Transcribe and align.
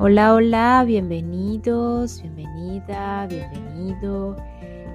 Hola, 0.00 0.32
hola, 0.34 0.84
bienvenidos, 0.86 2.22
bienvenida, 2.22 3.26
bienvenido. 3.26 4.36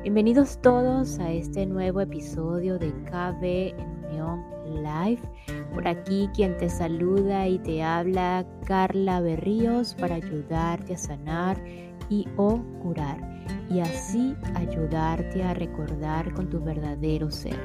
Bienvenidos 0.02 0.58
todos 0.62 1.20
a 1.20 1.30
este 1.30 1.66
nuevo 1.66 2.00
episodio 2.00 2.80
de 2.80 2.94
KB 3.04 3.78
en 3.78 4.06
Unión 4.06 4.46
Live. 4.82 5.22
Por 5.74 5.90
aquí 5.90 6.30
quien 6.34 6.56
te 6.56 6.70
saluda 6.70 7.50
y 7.50 7.60
te 7.60 7.84
habla 7.84 8.46
Carla 8.66 9.20
Berríos 9.20 9.94
para 9.94 10.16
ayudarte 10.16 10.94
a 10.94 10.98
sanar 10.98 11.62
y 12.10 12.26
o 12.38 12.64
curar 12.82 13.18
y 13.70 13.82
así 13.82 14.38
ayudarte 14.56 15.44
a 15.44 15.54
recordar 15.54 16.34
con 16.34 16.50
tu 16.50 16.62
verdadero 16.62 17.30
ser, 17.30 17.60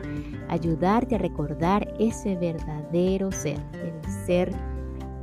ayudarte 0.48 1.14
a 1.14 1.18
recordar 1.18 1.86
ese 2.00 2.34
verdadero 2.34 3.30
ser, 3.30 3.60
el 3.74 4.10
ser 4.26 4.50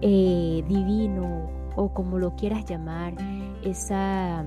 eh, 0.02 0.64
divino, 0.66 1.55
o 1.76 1.90
como 1.94 2.18
lo 2.18 2.36
quieras 2.36 2.66
llamar, 2.66 3.14
esa, 3.64 4.46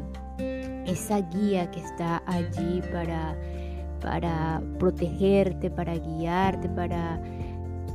esa 0.87 1.21
guía 1.21 1.71
que 1.71 1.81
está 1.81 2.23
allí 2.27 2.83
para, 2.93 3.37
para 4.01 4.63
protegerte, 4.79 5.71
para 5.71 5.95
guiarte, 5.95 6.69
para 6.69 7.21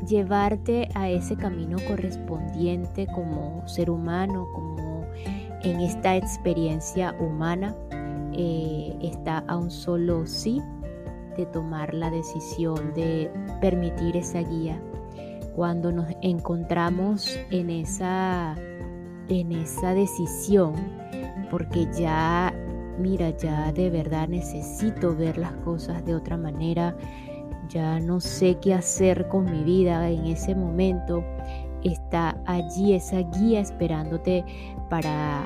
llevarte 0.08 0.90
a 0.96 1.10
ese 1.10 1.36
camino 1.36 1.78
correspondiente 1.88 3.08
como 3.08 3.68
ser 3.68 3.90
humano, 3.90 4.48
como 4.54 5.06
en 5.64 5.80
esta 5.80 6.16
experiencia 6.18 7.16
humana, 7.20 7.74
eh, 8.34 8.98
está 9.02 9.44
a 9.48 9.58
un 9.58 9.72
solo 9.72 10.26
sí 10.28 10.62
de 11.38 11.46
tomar 11.48 11.94
la 11.94 12.10
decisión 12.10 12.94
de 12.94 13.32
permitir 13.62 14.18
esa 14.18 14.40
guía. 14.40 14.80
Cuando 15.56 15.92
nos 15.92 16.08
encontramos 16.22 17.40
en 17.52 17.70
esa 17.70 18.56
en 19.30 19.52
esa 19.52 19.94
decisión 19.94 20.74
porque 21.54 21.88
ya, 21.96 22.52
mira, 22.98 23.30
ya 23.38 23.72
de 23.74 23.92
verdad 23.92 24.28
necesito 24.28 25.16
ver 25.16 25.38
las 25.38 25.52
cosas 25.58 26.04
de 26.04 26.16
otra 26.16 26.36
manera, 26.36 26.98
ya 27.70 28.00
no 28.00 28.20
sé 28.20 28.58
qué 28.60 28.74
hacer 28.74 29.28
con 29.28 29.46
mi 29.46 29.64
vida 29.64 30.10
en 30.10 30.26
ese 30.26 30.56
momento, 30.56 31.24
está 31.84 32.36
allí 32.48 32.94
esa 32.94 33.20
guía 33.20 33.60
esperándote 33.60 34.44
para, 34.90 35.44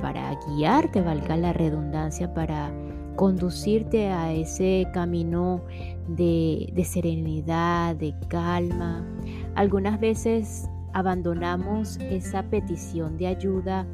para 0.00 0.36
guiarte, 0.48 1.00
valga 1.00 1.36
la 1.36 1.52
redundancia, 1.52 2.34
para 2.34 2.72
conducirte 3.14 4.08
a 4.08 4.32
ese 4.32 4.88
camino 4.92 5.62
de, 6.08 6.72
de 6.74 6.84
serenidad, 6.84 7.94
de 7.94 8.16
calma. 8.26 9.06
Algunas 9.54 10.00
veces 10.00 10.68
abandonamos 10.92 11.98
esa 11.98 12.42
petición 12.42 13.16
de 13.16 13.26
ayuda 13.28 13.86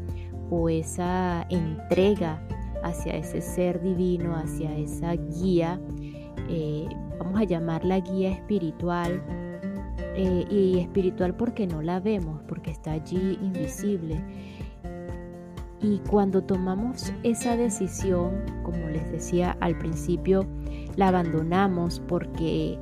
o 0.51 0.69
esa 0.69 1.47
entrega 1.51 2.41
hacia 2.83 3.17
ese 3.17 3.41
ser 3.41 3.81
divino, 3.83 4.37
hacia 4.37 4.77
esa 4.77 5.15
guía, 5.15 5.81
eh, 6.49 6.89
vamos 7.19 7.41
a 7.41 7.45
llamarla 7.45 8.01
guía 8.01 8.31
espiritual, 8.31 9.23
eh, 10.19 10.47
y 10.51 10.79
espiritual 10.79 11.35
porque 11.35 11.67
no 11.67 11.83
la 11.83 12.01
vemos, 12.01 12.41
porque 12.49 12.71
está 12.71 12.93
allí 12.93 13.39
invisible. 13.43 14.19
Y 15.83 15.99
cuando 16.09 16.43
tomamos 16.43 17.13
esa 17.23 17.55
decisión, 17.55 18.33
como 18.63 18.89
les 18.89 19.13
decía 19.13 19.59
al 19.61 19.77
principio, 19.77 20.47
la 20.97 21.09
abandonamos 21.09 22.01
porque 22.09 22.79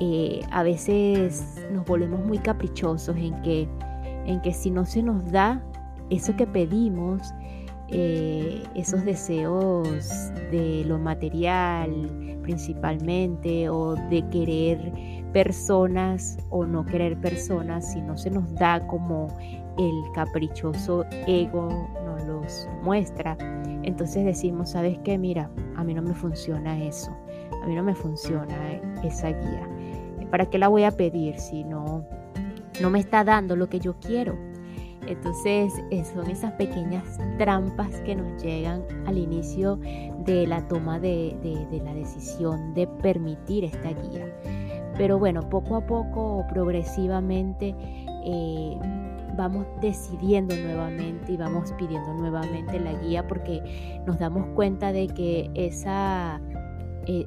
eh, 0.00 0.40
a 0.50 0.62
veces 0.62 1.56
nos 1.72 1.84
volvemos 1.84 2.24
muy 2.24 2.38
caprichosos 2.38 3.16
en 3.16 3.40
que, 3.42 3.68
en 4.26 4.40
que 4.42 4.52
si 4.52 4.70
no 4.70 4.84
se 4.84 5.02
nos 5.02 5.30
da 5.30 5.62
eso 6.10 6.34
que 6.36 6.46
pedimos, 6.46 7.34
eh, 7.88 8.62
esos 8.74 9.04
deseos 9.04 10.08
de 10.50 10.84
lo 10.86 10.98
material 10.98 12.38
principalmente 12.42 13.68
o 13.68 13.94
de 13.94 14.26
querer 14.30 14.92
personas 15.32 16.38
o 16.50 16.64
no 16.64 16.84
querer 16.84 17.18
personas, 17.18 17.92
si 17.92 18.00
no 18.00 18.16
se 18.16 18.30
nos 18.30 18.54
da 18.54 18.86
como 18.86 19.28
el 19.78 20.12
caprichoso 20.14 21.04
ego 21.26 21.68
nos 22.04 22.24
los 22.26 22.68
muestra, 22.82 23.36
entonces 23.82 24.24
decimos, 24.24 24.70
¿sabes 24.70 24.98
qué? 25.04 25.18
Mira, 25.18 25.50
a 25.76 25.84
mí 25.84 25.94
no 25.94 26.02
me 26.02 26.14
funciona 26.14 26.82
eso, 26.82 27.10
a 27.62 27.66
mí 27.66 27.74
no 27.74 27.82
me 27.82 27.94
funciona 27.94 28.54
esa 29.02 29.28
guía. 29.28 29.77
¿Para 30.30 30.46
qué 30.46 30.58
la 30.58 30.68
voy 30.68 30.84
a 30.84 30.90
pedir 30.90 31.38
si 31.38 31.64
no, 31.64 32.04
no 32.80 32.90
me 32.90 33.00
está 33.00 33.24
dando 33.24 33.56
lo 33.56 33.68
que 33.68 33.80
yo 33.80 33.98
quiero? 34.00 34.36
Entonces 35.08 35.72
eh, 35.90 36.04
son 36.04 36.28
esas 36.30 36.52
pequeñas 36.52 37.18
trampas 37.38 37.88
que 38.02 38.14
nos 38.14 38.42
llegan 38.42 38.84
al 39.06 39.16
inicio 39.16 39.76
de 40.26 40.46
la 40.46 40.68
toma 40.68 41.00
de, 41.00 41.34
la 41.82 41.94
decisión 41.94 42.74
de 42.74 42.86
permitir 42.86 43.64
esta 43.64 43.88
guía. 43.88 44.26
Pero 44.98 45.18
bueno, 45.18 45.48
poco 45.48 45.76
a 45.76 45.86
poco, 45.86 46.44
progresivamente, 46.50 47.74
eh, 48.24 48.76
vamos 49.34 49.66
decidiendo 49.80 50.54
nuevamente 50.56 51.32
y 51.32 51.36
vamos 51.36 51.72
pidiendo 51.78 52.12
nuevamente 52.12 52.78
la 52.78 52.92
guía 52.94 53.26
porque 53.26 53.62
nos 54.04 54.18
damos 54.18 54.46
cuenta 54.54 54.92
de 54.92 55.06
que 55.06 55.50
esa 55.54 56.40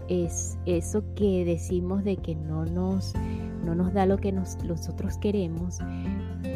es 0.08 0.58
eso 0.66 1.04
que 1.16 1.44
decimos 1.44 2.04
de 2.04 2.18
que 2.18 2.36
no 2.36 2.66
nos, 2.66 3.14
no 3.66 3.74
nos 3.74 3.94
da 3.94 4.06
lo 4.06 4.18
que 4.18 4.32
nosotros 4.32 5.18
queremos, 5.18 5.80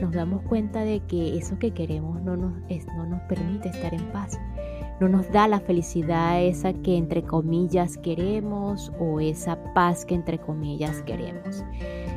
nos 0.01 0.13
damos 0.13 0.43
cuenta 0.43 0.81
de 0.81 0.99
que 1.01 1.37
eso 1.37 1.57
que 1.57 1.71
queremos 1.71 2.21
no 2.21 2.37
nos, 2.37 2.53
no 2.95 3.05
nos 3.07 3.21
permite 3.23 3.69
estar 3.69 3.93
en 3.93 4.05
paz. 4.11 4.37
No 4.99 5.09
nos 5.09 5.29
da 5.31 5.47
la 5.47 5.59
felicidad 5.59 6.41
esa 6.41 6.71
que 6.71 6.95
entre 6.95 7.23
comillas 7.23 7.97
queremos 7.97 8.93
o 8.97 9.19
esa 9.19 9.57
paz 9.73 10.05
que 10.05 10.15
entre 10.15 10.37
comillas 10.37 11.01
queremos. 11.01 11.65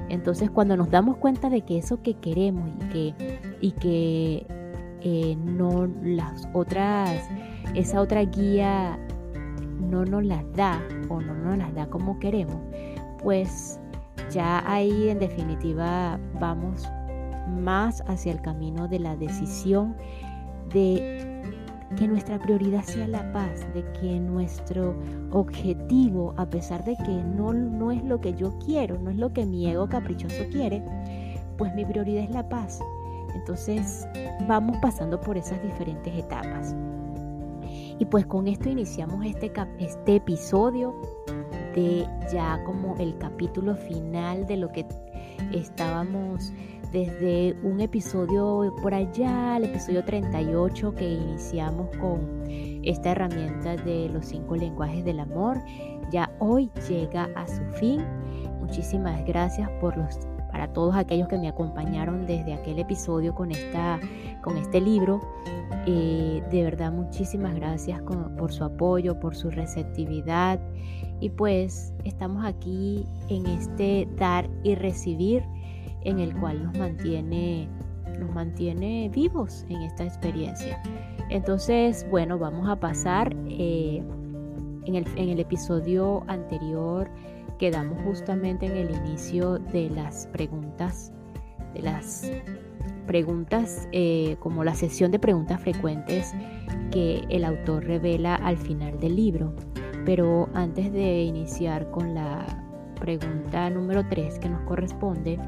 Entonces 0.08 0.50
cuando 0.50 0.76
nos 0.76 0.90
damos 0.90 1.16
cuenta 1.16 1.50
de 1.50 1.62
que 1.62 1.78
eso 1.78 2.02
que 2.02 2.14
queremos 2.14 2.68
y 2.68 2.88
que, 2.88 3.38
y 3.60 3.72
que 3.72 4.46
eh, 5.00 5.36
no 5.36 5.88
las 6.02 6.48
otras, 6.52 7.28
esa 7.74 8.00
otra 8.00 8.22
guía 8.24 8.98
no 9.80 10.04
nos 10.04 10.24
las 10.24 10.44
da 10.54 10.82
o 11.08 11.20
no 11.20 11.34
nos 11.34 11.58
las 11.58 11.74
da 11.74 11.86
como 11.88 12.18
queremos, 12.18 12.58
pues 13.22 13.80
ya 14.30 14.62
ahí 14.70 15.08
en 15.08 15.18
definitiva 15.18 16.18
vamos 16.40 16.86
más 17.48 18.02
hacia 18.06 18.32
el 18.32 18.40
camino 18.42 18.88
de 18.88 18.98
la 18.98 19.16
decisión 19.16 19.96
de 20.72 21.42
que 21.96 22.06
nuestra 22.06 22.38
prioridad 22.38 22.82
sea 22.82 23.08
la 23.08 23.32
paz, 23.32 23.66
de 23.72 23.82
que 23.92 24.20
nuestro 24.20 24.94
objetivo, 25.30 26.34
a 26.36 26.44
pesar 26.48 26.84
de 26.84 26.94
que 26.96 27.22
no, 27.24 27.52
no 27.52 27.90
es 27.90 28.04
lo 28.04 28.20
que 28.20 28.34
yo 28.34 28.58
quiero, 28.58 28.98
no 28.98 29.10
es 29.10 29.16
lo 29.16 29.32
que 29.32 29.46
mi 29.46 29.66
ego 29.66 29.88
caprichoso 29.88 30.44
quiere, 30.50 30.82
pues 31.56 31.74
mi 31.74 31.84
prioridad 31.84 32.24
es 32.24 32.30
la 32.30 32.46
paz. 32.48 32.80
Entonces 33.34 34.06
vamos 34.46 34.76
pasando 34.82 35.20
por 35.20 35.36
esas 35.36 35.62
diferentes 35.62 36.14
etapas. 36.14 36.74
Y 37.98 38.04
pues 38.06 38.26
con 38.26 38.46
esto 38.46 38.68
iniciamos 38.68 39.24
este, 39.26 39.52
este 39.78 40.16
episodio 40.16 40.94
de 41.74 42.06
ya 42.32 42.62
como 42.64 42.96
el 42.98 43.16
capítulo 43.18 43.74
final 43.74 44.46
de 44.46 44.56
lo 44.56 44.70
que 44.70 44.86
estábamos 45.52 46.52
desde 46.92 47.54
un 47.62 47.80
episodio 47.80 48.74
por 48.82 48.94
allá, 48.94 49.56
el 49.56 49.64
episodio 49.64 50.04
38 50.04 50.94
que 50.94 51.10
iniciamos 51.10 51.88
con 51.98 52.44
esta 52.82 53.10
herramienta 53.10 53.76
de 53.76 54.08
los 54.08 54.26
cinco 54.26 54.56
lenguajes 54.56 55.04
del 55.04 55.20
amor. 55.20 55.60
Ya 56.10 56.30
hoy 56.38 56.70
llega 56.88 57.28
a 57.34 57.46
su 57.46 57.62
fin. 57.78 58.02
Muchísimas 58.60 59.24
gracias 59.26 59.68
por 59.80 59.96
los 59.96 60.18
para 60.58 60.72
todos 60.72 60.96
aquellos 60.96 61.28
que 61.28 61.38
me 61.38 61.46
acompañaron 61.46 62.26
desde 62.26 62.52
aquel 62.52 62.80
episodio 62.80 63.32
con, 63.32 63.52
esta, 63.52 64.00
con 64.42 64.56
este 64.56 64.80
libro. 64.80 65.20
Eh, 65.86 66.42
de 66.50 66.64
verdad, 66.64 66.90
muchísimas 66.90 67.54
gracias 67.54 68.02
por 68.02 68.50
su 68.50 68.64
apoyo, 68.64 69.20
por 69.20 69.36
su 69.36 69.50
receptividad. 69.50 70.58
Y 71.20 71.30
pues 71.30 71.94
estamos 72.02 72.44
aquí 72.44 73.06
en 73.28 73.46
este 73.46 74.08
dar 74.16 74.50
y 74.64 74.74
recibir 74.74 75.44
en 76.02 76.18
el 76.18 76.34
cual 76.34 76.64
nos 76.64 76.76
mantiene, 76.76 77.68
nos 78.18 78.34
mantiene 78.34 79.12
vivos 79.14 79.64
en 79.68 79.82
esta 79.82 80.02
experiencia. 80.02 80.82
Entonces, 81.30 82.04
bueno, 82.10 82.36
vamos 82.36 82.68
a 82.68 82.74
pasar 82.74 83.32
eh, 83.46 84.02
en, 84.86 84.94
el, 84.96 85.06
en 85.14 85.28
el 85.28 85.38
episodio 85.38 86.24
anterior 86.26 87.08
quedamos 87.58 87.98
justamente 88.04 88.66
en 88.66 88.76
el 88.76 88.94
inicio 88.94 89.58
de 89.58 89.90
las 89.90 90.26
preguntas, 90.28 91.12
de 91.74 91.82
las 91.82 92.30
preguntas 93.06 93.88
eh, 93.92 94.36
como 94.38 94.64
la 94.64 94.74
sesión 94.74 95.10
de 95.10 95.18
preguntas 95.18 95.60
frecuentes 95.60 96.32
que 96.90 97.24
el 97.28 97.44
autor 97.44 97.84
revela 97.84 98.36
al 98.36 98.56
final 98.56 98.98
del 99.00 99.16
libro. 99.16 99.54
Pero 100.04 100.48
antes 100.54 100.92
de 100.92 101.22
iniciar 101.22 101.90
con 101.90 102.14
la 102.14 102.46
pregunta 103.00 103.68
número 103.70 104.06
3 104.08 104.38
que 104.38 104.48
nos 104.48 104.62
corresponde, 104.62 105.38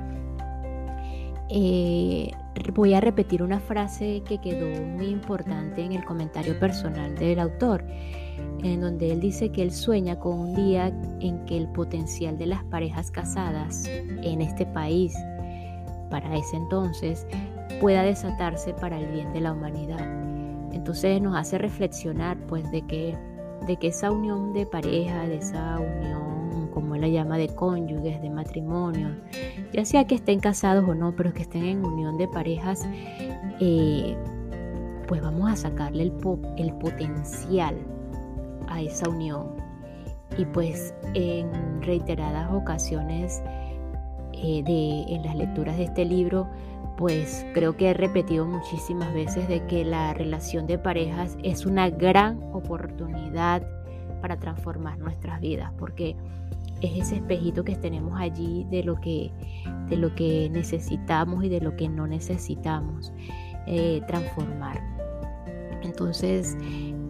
eh, 1.49 2.31
voy 2.75 2.95
a 2.95 3.01
repetir 3.01 3.43
una 3.43 3.61
frase 3.61 4.23
que 4.25 4.39
quedó 4.39 4.83
muy 4.85 5.07
importante 5.07 5.83
en 5.83 5.93
el 5.93 6.05
comentario 6.05 6.59
personal 6.59 7.15
del 7.15 7.39
autor, 7.39 7.85
en 8.63 8.81
donde 8.81 9.13
él 9.13 9.21
dice 9.21 9.51
que 9.51 9.63
él 9.63 9.73
sueña 9.73 10.19
con 10.19 10.39
un 10.39 10.55
día 10.55 10.89
en 11.21 11.45
que 11.47 11.57
el 11.57 11.69
potencial 11.69 12.39
de 12.39 12.47
las 12.47 12.65
parejas 12.65 13.11
casadas 13.11 13.87
en 13.87 14.41
este 14.41 14.67
país, 14.67 15.15
para 16.11 16.37
ese 16.37 16.57
entonces, 16.57 17.27
pueda 17.81 18.03
desatarse 18.03 18.75
para 18.75 18.99
el 18.99 19.07
bien 19.13 19.33
de 19.33 19.41
la 19.41 19.53
humanidad. 19.53 20.07
Entonces 20.73 21.21
nos 21.21 21.37
hace 21.37 21.59
reflexionar 21.59 22.37
pues 22.47 22.71
de 22.71 22.83
que, 22.83 23.17
de 23.67 23.77
que 23.77 23.89
esa 23.89 24.11
unión 24.11 24.53
de 24.53 24.67
pareja, 24.67 25.27
de 25.27 25.37
esa 25.37 25.79
unión, 25.79 26.30
como 26.71 26.95
él 26.95 27.03
la 27.03 27.09
llama, 27.09 27.39
de 27.39 27.49
cónyuges, 27.49 28.21
de 28.23 28.31
matrimonio, 28.31 29.09
ya 29.73 29.85
sea 29.85 30.07
que 30.07 30.15
estén 30.15 30.41
casados 30.41 30.89
o 30.89 30.95
no, 30.95 31.15
pero 31.17 31.33
que 31.33 31.43
estén 31.43 31.65
en 31.65 31.85
unión 31.85 32.17
de 32.19 32.29
parejas, 32.29 32.87
eh, 33.61 34.17
pues 35.07 35.23
vamos 35.23 35.51
a 35.51 35.57
sacarle 35.57 36.05
el, 36.05 36.13
el 36.57 36.73
potencial 36.75 37.77
a 38.69 38.81
esa 38.81 39.09
unión. 39.09 39.49
Y 40.39 40.45
pues 40.45 40.95
en 41.15 41.83
reiteradas 41.83 42.53
ocasiones 42.53 43.43
eh, 44.33 44.63
de, 44.63 45.15
en 45.15 45.23
las 45.23 45.35
lecturas 45.35 45.77
de 45.77 45.85
este 45.85 46.05
libro, 46.05 46.49
pues 46.97 47.47
creo 47.55 47.77
que 47.77 47.91
he 47.91 47.95
repetido 47.95 48.47
muchísimas 48.47 49.13
veces 49.13 49.49
de 49.49 49.67
que 49.67 49.85
la 49.85 50.15
relación 50.15 50.67
de 50.67 50.79
parejas 50.79 51.37
es 51.43 51.67
una 51.67 51.91
gran 51.91 52.43
oportunidad 52.53 53.63
para 54.21 54.39
transformar 54.39 54.99
nuestras 54.99 55.41
vidas, 55.41 55.73
porque 55.79 56.15
es 56.81 57.03
ese 57.07 57.17
espejito 57.17 57.65
que 57.65 57.77
tenemos 57.77 58.19
allí 58.19 58.67
de 58.71 58.83
lo 58.83 59.01
que, 59.01 59.33
de 59.89 59.97
lo 59.97 60.15
que 60.15 60.49
necesitamos 60.51 61.45
y 61.45 61.49
de 61.49 61.61
lo 61.61 61.77
que 61.77 61.89
no 61.89 62.07
necesitamos 62.07 63.13
eh, 63.67 64.01
transformar. 64.07 64.81
Entonces, 65.83 66.57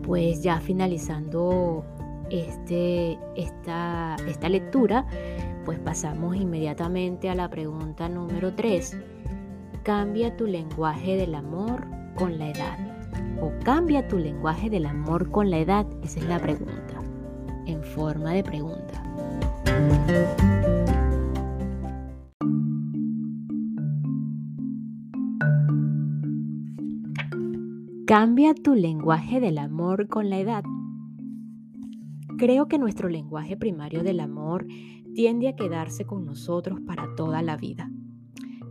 pues 0.02 0.43
ya 0.43 0.61
finalizando 0.61 1.84
este, 2.31 3.19
esta, 3.37 4.17
esta 4.26 4.49
lectura, 4.49 5.06
pues 5.64 5.78
pasamos 5.78 6.37
inmediatamente 6.37 7.28
a 7.28 7.34
la 7.34 7.49
pregunta 7.49 8.08
número 8.08 8.55
3 8.55 8.96
cambia 9.82 10.37
tu 10.37 10.46
lenguaje 10.46 11.17
del 11.17 11.34
amor 11.34 11.87
con 12.14 12.38
la 12.38 12.50
edad? 12.50 12.78
¿O 13.40 13.50
cambia 13.64 14.06
tu 14.06 14.19
lenguaje 14.19 14.69
del 14.69 14.87
amor 14.87 15.31
con 15.31 15.50
la 15.50 15.58
edad? 15.58 15.87
Esa 16.02 16.20
es 16.20 16.26
la 16.26 16.38
pregunta, 16.38 17.00
en 17.67 17.82
forma 17.82 18.32
de 18.32 18.44
pregunta. 18.44 19.00
¿Cambia 28.11 28.55
tu 28.55 28.75
lenguaje 28.75 29.38
del 29.38 29.56
amor 29.56 30.08
con 30.08 30.31
la 30.31 30.40
edad? 30.40 30.64
Creo 32.38 32.67
que 32.67 32.76
nuestro 32.76 33.08
lenguaje 33.08 33.56
primario 33.56 34.02
del 34.02 34.19
amor 34.19 34.67
tiende 35.14 35.46
a 35.46 35.55
quedarse 35.55 36.05
con 36.06 36.25
nosotros 36.25 36.81
para 36.81 37.14
toda 37.14 37.40
la 37.40 37.56
vida. 37.56 37.88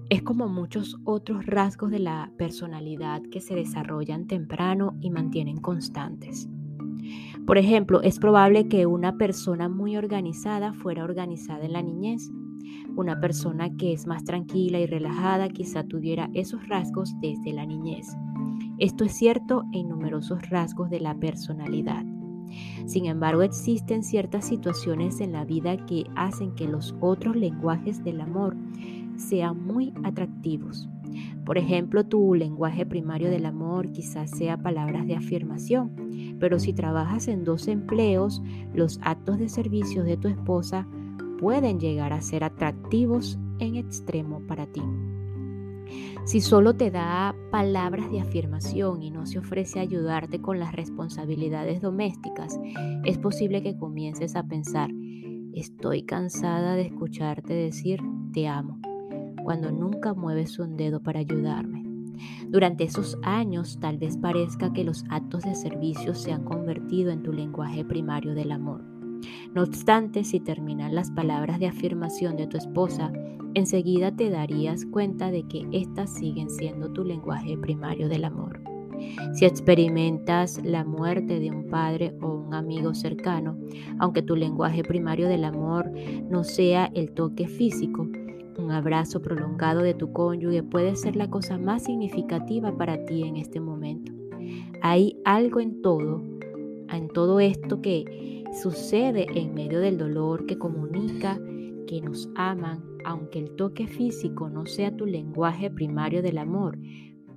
Es 0.10 0.24
como 0.24 0.50
muchos 0.50 0.98
otros 1.06 1.46
rasgos 1.46 1.90
de 1.90 2.00
la 2.00 2.34
personalidad 2.38 3.22
que 3.32 3.40
se 3.40 3.56
desarrollan 3.56 4.28
temprano 4.28 4.98
y 5.00 5.10
mantienen 5.10 5.62
constantes. 5.62 6.50
Por 7.46 7.58
ejemplo, 7.58 8.02
es 8.02 8.20
probable 8.20 8.68
que 8.68 8.86
una 8.86 9.18
persona 9.18 9.70
muy 9.70 9.98
organizada 9.98 10.74
fuera 10.74 11.04
organizada 11.04 11.66
en 11.66 11.74
la 11.74 11.82
niñez. 11.82 12.32
Una 12.96 13.20
persona 13.20 13.76
que 13.76 13.94
es 13.94 14.06
más 14.06 14.24
tranquila 14.24 14.80
y 14.80 14.86
relajada 14.86 15.50
quizá 15.50 15.84
tuviera 15.84 16.30
esos 16.34 16.68
rasgos 16.68 17.16
desde 17.22 17.54
la 17.54 17.66
niñez. 17.66 18.08
Esto 18.78 19.04
es 19.04 19.14
cierto 19.14 19.64
en 19.74 19.90
numerosos 19.90 20.50
rasgos 20.50 20.90
de 20.90 21.00
la 21.00 21.16
personalidad. 21.16 22.06
Sin 22.86 23.06
embargo, 23.06 23.42
existen 23.42 24.04
ciertas 24.04 24.46
situaciones 24.46 25.20
en 25.20 25.34
la 25.34 25.46
vida 25.46 25.86
que 25.86 26.06
hacen 26.16 26.56
que 26.56 26.68
los 26.68 26.96
otros 27.00 27.36
lenguajes 27.36 28.04
del 28.04 28.22
amor 28.22 28.56
sean 29.18 29.66
muy 29.66 29.94
atractivos. 30.04 30.90
Por 31.46 31.58
ejemplo, 31.58 32.06
tu 32.06 32.34
lenguaje 32.36 32.86
primario 32.86 33.30
del 33.30 33.46
amor 33.46 33.92
quizás 33.92 34.32
sea 34.32 34.58
palabras 34.58 35.08
de 35.08 35.16
afirmación, 35.16 36.38
pero 36.40 36.60
si 36.60 36.74
trabajas 36.74 37.28
en 37.28 37.44
dos 37.44 37.68
empleos, 37.68 38.42
los 38.74 39.00
actos 39.04 39.40
de 39.40 39.50
servicio 39.50 40.04
de 40.04 40.18
tu 40.18 40.28
esposa 40.28 40.88
pueden 41.40 41.80
llegar 41.80 42.14
a 42.14 42.22
ser 42.22 42.44
atractivos 42.44 43.40
en 43.60 43.76
extremo 43.76 44.42
para 44.48 44.68
ti. 44.68 44.82
Si 46.26 46.42
solo 46.42 46.76
te 46.76 46.92
da 46.92 47.34
palabras 47.50 48.12
de 48.12 48.22
afirmación 48.22 49.02
y 49.02 49.10
no 49.10 49.26
se 49.26 49.40
ofrece 49.40 49.80
ayudarte 49.80 50.40
con 50.40 50.60
las 50.60 50.74
responsabilidades 50.74 51.82
domésticas, 51.82 52.60
es 53.06 53.18
posible 53.18 53.64
que 53.64 53.78
comiences 53.78 54.36
a 54.36 54.44
pensar, 54.44 54.92
estoy 55.54 56.04
cansada 56.04 56.76
de 56.76 56.84
escucharte 56.84 57.54
decir 57.54 58.02
te 58.32 58.48
amo 58.48 58.80
cuando 59.44 59.72
nunca 59.72 60.14
mueves 60.14 60.60
un 60.60 60.78
dedo 60.78 61.02
para 61.02 61.20
ayudarme. 61.20 61.84
Durante 62.50 62.84
esos 62.84 63.18
años 63.24 63.80
tal 63.80 63.98
vez 63.98 64.18
parezca 64.18 64.74
que 64.74 64.84
los 64.84 65.06
actos 65.10 65.44
de 65.44 65.56
servicio 65.56 66.16
se 66.16 66.32
han 66.32 66.44
convertido 66.44 67.12
en 67.12 67.24
tu 67.24 67.32
lenguaje 67.32 67.86
primario 67.86 68.34
del 68.34 68.52
amor. 68.52 68.84
No 69.54 69.64
obstante, 69.64 70.24
si 70.24 70.40
terminan 70.40 70.96
las 70.96 71.12
palabras 71.12 71.60
de 71.60 71.68
afirmación 71.68 72.38
de 72.38 72.48
tu 72.48 72.58
esposa, 72.58 73.12
enseguida 73.54 74.16
te 74.16 74.30
darías 74.30 74.86
cuenta 74.86 75.32
de 75.32 75.44
que 75.44 75.68
éstas 75.72 76.14
siguen 76.14 76.50
siendo 76.50 76.92
tu 76.92 77.04
lenguaje 77.04 77.58
primario 77.58 78.08
del 78.08 78.26
amor. 78.26 78.62
Si 79.34 79.46
experimentas 79.46 80.62
la 80.64 80.84
muerte 80.84 81.40
de 81.40 81.52
un 81.52 81.68
padre 81.68 82.16
o 82.22 82.34
un 82.34 82.54
amigo 82.54 82.94
cercano, 82.94 83.58
aunque 83.98 84.22
tu 84.22 84.36
lenguaje 84.36 84.84
primario 84.84 85.28
del 85.30 85.46
amor 85.46 85.92
no 86.30 86.44
sea 86.44 86.92
el 86.94 87.12
toque 87.12 87.48
físico, 87.48 88.08
un 88.60 88.72
abrazo 88.72 89.22
prolongado 89.22 89.82
de 89.82 89.94
tu 89.94 90.12
cónyuge 90.12 90.64
puede 90.64 90.96
ser 90.96 91.16
la 91.16 91.30
cosa 91.30 91.58
más 91.58 91.86
significativa 91.86 92.76
para 92.78 93.04
ti 93.06 93.24
en 93.24 93.38
este 93.38 93.60
momento. 93.60 94.12
Hay 94.82 95.20
algo 95.26 95.60
en 95.60 95.82
todo, 95.82 96.22
en 96.90 97.08
todo 97.10 97.40
esto 97.40 97.82
que 97.82 98.44
sucede 98.62 99.28
en 99.40 99.54
medio 99.54 99.80
del 99.80 99.98
dolor 99.98 100.46
que 100.46 100.58
comunica 100.58 101.40
que 101.88 102.02
nos 102.02 102.30
aman, 102.36 102.84
aunque 103.06 103.40
el 103.40 103.56
toque 103.56 103.88
físico 103.88 104.50
no 104.50 104.66
sea 104.66 104.96
tu 104.96 105.06
lenguaje 105.06 105.72
primario 105.72 106.22
del 106.22 106.38
amor, 106.38 106.78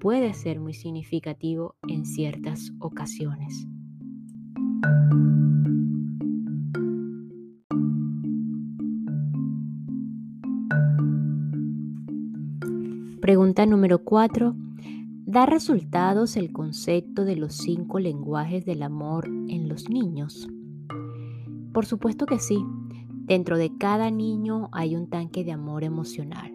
puede 0.01 0.35
ser 0.35 0.61
muy 0.61 0.75
significativo 0.75 1.77
en 1.89 2.05
ciertas 2.05 2.73
ocasiones. 2.81 3.67
Pregunta 13.23 13.67
número 13.67 14.03
4. 14.03 14.57
¿Da 15.27 15.47
resultados 15.47 16.37
el 16.37 16.51
concepto 16.51 17.25
de 17.25 17.37
los 17.37 17.55
cinco 17.55 18.01
lenguajes 18.01 18.65
del 18.65 18.83
amor 18.83 19.29
en 19.47 19.69
los 19.69 19.89
niños? 19.89 20.49
Por 21.73 21.87
supuesto 21.87 22.27
que 22.27 22.41
sí. 22.41 22.67
Dentro 23.27 23.59
de 23.59 23.79
cada 23.79 24.11
niño 24.11 24.71
hay 24.73 24.97
un 24.97 25.09
tanque 25.09 25.45
de 25.45 25.53
amor 25.53 25.85
emocional. 25.85 26.53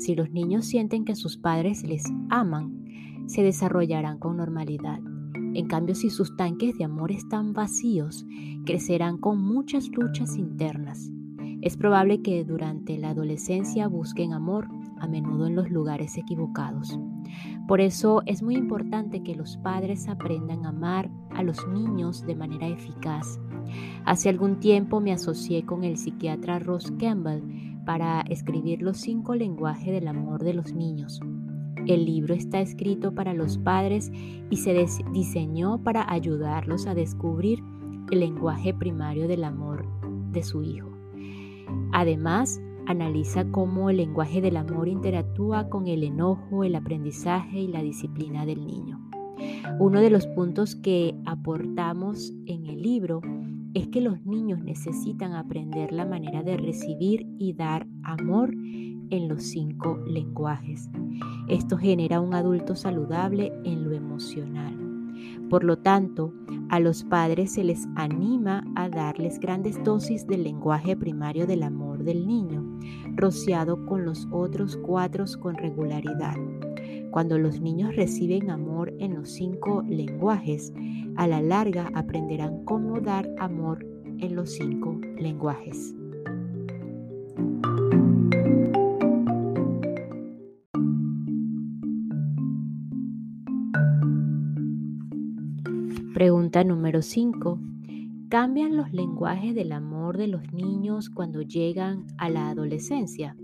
Si 0.00 0.16
los 0.16 0.32
niños 0.32 0.66
sienten 0.66 1.04
que 1.04 1.14
sus 1.14 1.36
padres 1.36 1.84
les 1.84 2.02
aman, 2.28 2.86
se 3.26 3.44
desarrollarán 3.44 4.18
con 4.18 4.36
normalidad. 4.36 4.98
En 5.54 5.68
cambio, 5.68 5.94
si 5.94 6.10
sus 6.10 6.34
tanques 6.36 6.76
de 6.76 6.82
amor 6.82 7.12
están 7.12 7.52
vacíos, 7.52 8.26
crecerán 8.66 9.16
con 9.16 9.40
muchas 9.40 9.88
luchas 9.90 10.36
internas. 10.36 11.08
Es 11.62 11.76
probable 11.76 12.20
que 12.20 12.42
durante 12.42 12.98
la 12.98 13.10
adolescencia 13.10 13.86
busquen 13.86 14.32
amor 14.32 14.66
a 15.00 15.06
menudo 15.06 15.46
en 15.46 15.56
los 15.56 15.70
lugares 15.70 16.16
equivocados. 16.16 16.98
Por 17.66 17.80
eso 17.80 18.22
es 18.26 18.42
muy 18.42 18.56
importante 18.56 19.22
que 19.22 19.34
los 19.34 19.56
padres 19.58 20.08
aprendan 20.08 20.64
a 20.64 20.70
amar 20.70 21.10
a 21.30 21.42
los 21.42 21.66
niños 21.68 22.26
de 22.26 22.34
manera 22.34 22.68
eficaz. 22.68 23.38
Hace 24.04 24.28
algún 24.28 24.60
tiempo 24.60 25.00
me 25.00 25.12
asocié 25.12 25.64
con 25.64 25.84
el 25.84 25.96
psiquiatra 25.96 26.58
Ross 26.58 26.92
Campbell 26.98 27.42
para 27.84 28.20
escribir 28.22 28.82
los 28.82 28.98
cinco 28.98 29.34
lenguajes 29.34 29.92
del 29.92 30.08
amor 30.08 30.44
de 30.44 30.54
los 30.54 30.72
niños. 30.72 31.20
El 31.86 32.04
libro 32.04 32.34
está 32.34 32.60
escrito 32.60 33.14
para 33.14 33.32
los 33.32 33.58
padres 33.58 34.10
y 34.50 34.56
se 34.56 34.86
diseñó 35.12 35.82
para 35.82 36.10
ayudarlos 36.12 36.86
a 36.86 36.94
descubrir 36.94 37.62
el 38.10 38.20
lenguaje 38.20 38.74
primario 38.74 39.28
del 39.28 39.44
amor 39.44 39.86
de 40.30 40.42
su 40.42 40.62
hijo. 40.62 40.90
Además, 41.92 42.60
Analiza 42.90 43.44
cómo 43.52 43.88
el 43.88 43.98
lenguaje 43.98 44.40
del 44.40 44.56
amor 44.56 44.88
interactúa 44.88 45.68
con 45.68 45.86
el 45.86 46.02
enojo, 46.02 46.64
el 46.64 46.74
aprendizaje 46.74 47.60
y 47.60 47.68
la 47.68 47.84
disciplina 47.84 48.44
del 48.44 48.66
niño. 48.66 48.98
Uno 49.78 50.00
de 50.00 50.10
los 50.10 50.26
puntos 50.26 50.74
que 50.74 51.14
aportamos 51.24 52.32
en 52.46 52.66
el 52.66 52.82
libro 52.82 53.20
es 53.74 53.86
que 53.86 54.00
los 54.00 54.26
niños 54.26 54.58
necesitan 54.64 55.34
aprender 55.34 55.92
la 55.92 56.04
manera 56.04 56.42
de 56.42 56.56
recibir 56.56 57.28
y 57.38 57.52
dar 57.52 57.86
amor 58.02 58.52
en 58.52 59.28
los 59.28 59.44
cinco 59.44 59.96
lenguajes. 60.08 60.90
Esto 61.46 61.78
genera 61.78 62.20
un 62.20 62.34
adulto 62.34 62.74
saludable 62.74 63.52
en 63.62 63.84
lo 63.84 63.92
emocional. 63.92 64.76
Por 65.48 65.62
lo 65.62 65.78
tanto, 65.78 66.32
a 66.70 66.80
los 66.80 67.04
padres 67.04 67.52
se 67.52 67.64
les 67.64 67.86
anima 67.94 68.64
a 68.74 68.88
darles 68.88 69.38
grandes 69.38 69.82
dosis 69.84 70.26
del 70.26 70.44
lenguaje 70.44 70.96
primario 70.96 71.46
del 71.46 71.62
amor 71.62 72.04
del 72.04 72.26
niño, 72.26 72.59
rociado 73.16 73.84
con 73.86 74.04
los 74.04 74.26
otros 74.30 74.76
cuatro 74.76 75.24
con 75.40 75.56
regularidad. 75.56 76.36
Cuando 77.10 77.38
los 77.38 77.60
niños 77.60 77.96
reciben 77.96 78.50
amor 78.50 78.94
en 78.98 79.14
los 79.14 79.30
cinco 79.30 79.82
lenguajes, 79.88 80.72
a 81.16 81.26
la 81.26 81.42
larga 81.42 81.90
aprenderán 81.94 82.64
cómo 82.64 83.00
dar 83.00 83.28
amor 83.38 83.84
en 84.18 84.36
los 84.36 84.50
cinco 84.52 85.00
lenguajes. 85.18 85.94
Pregunta 96.14 96.64
número 96.64 97.00
5. 97.00 97.69
¿Cambian 98.30 98.76
los 98.76 98.92
lenguajes 98.92 99.56
del 99.56 99.72
amor 99.72 100.16
de 100.16 100.28
los 100.28 100.52
niños 100.52 101.10
cuando 101.10 101.42
llegan 101.42 102.06
a 102.16 102.30
la 102.30 102.48
adolescencia? 102.48 103.36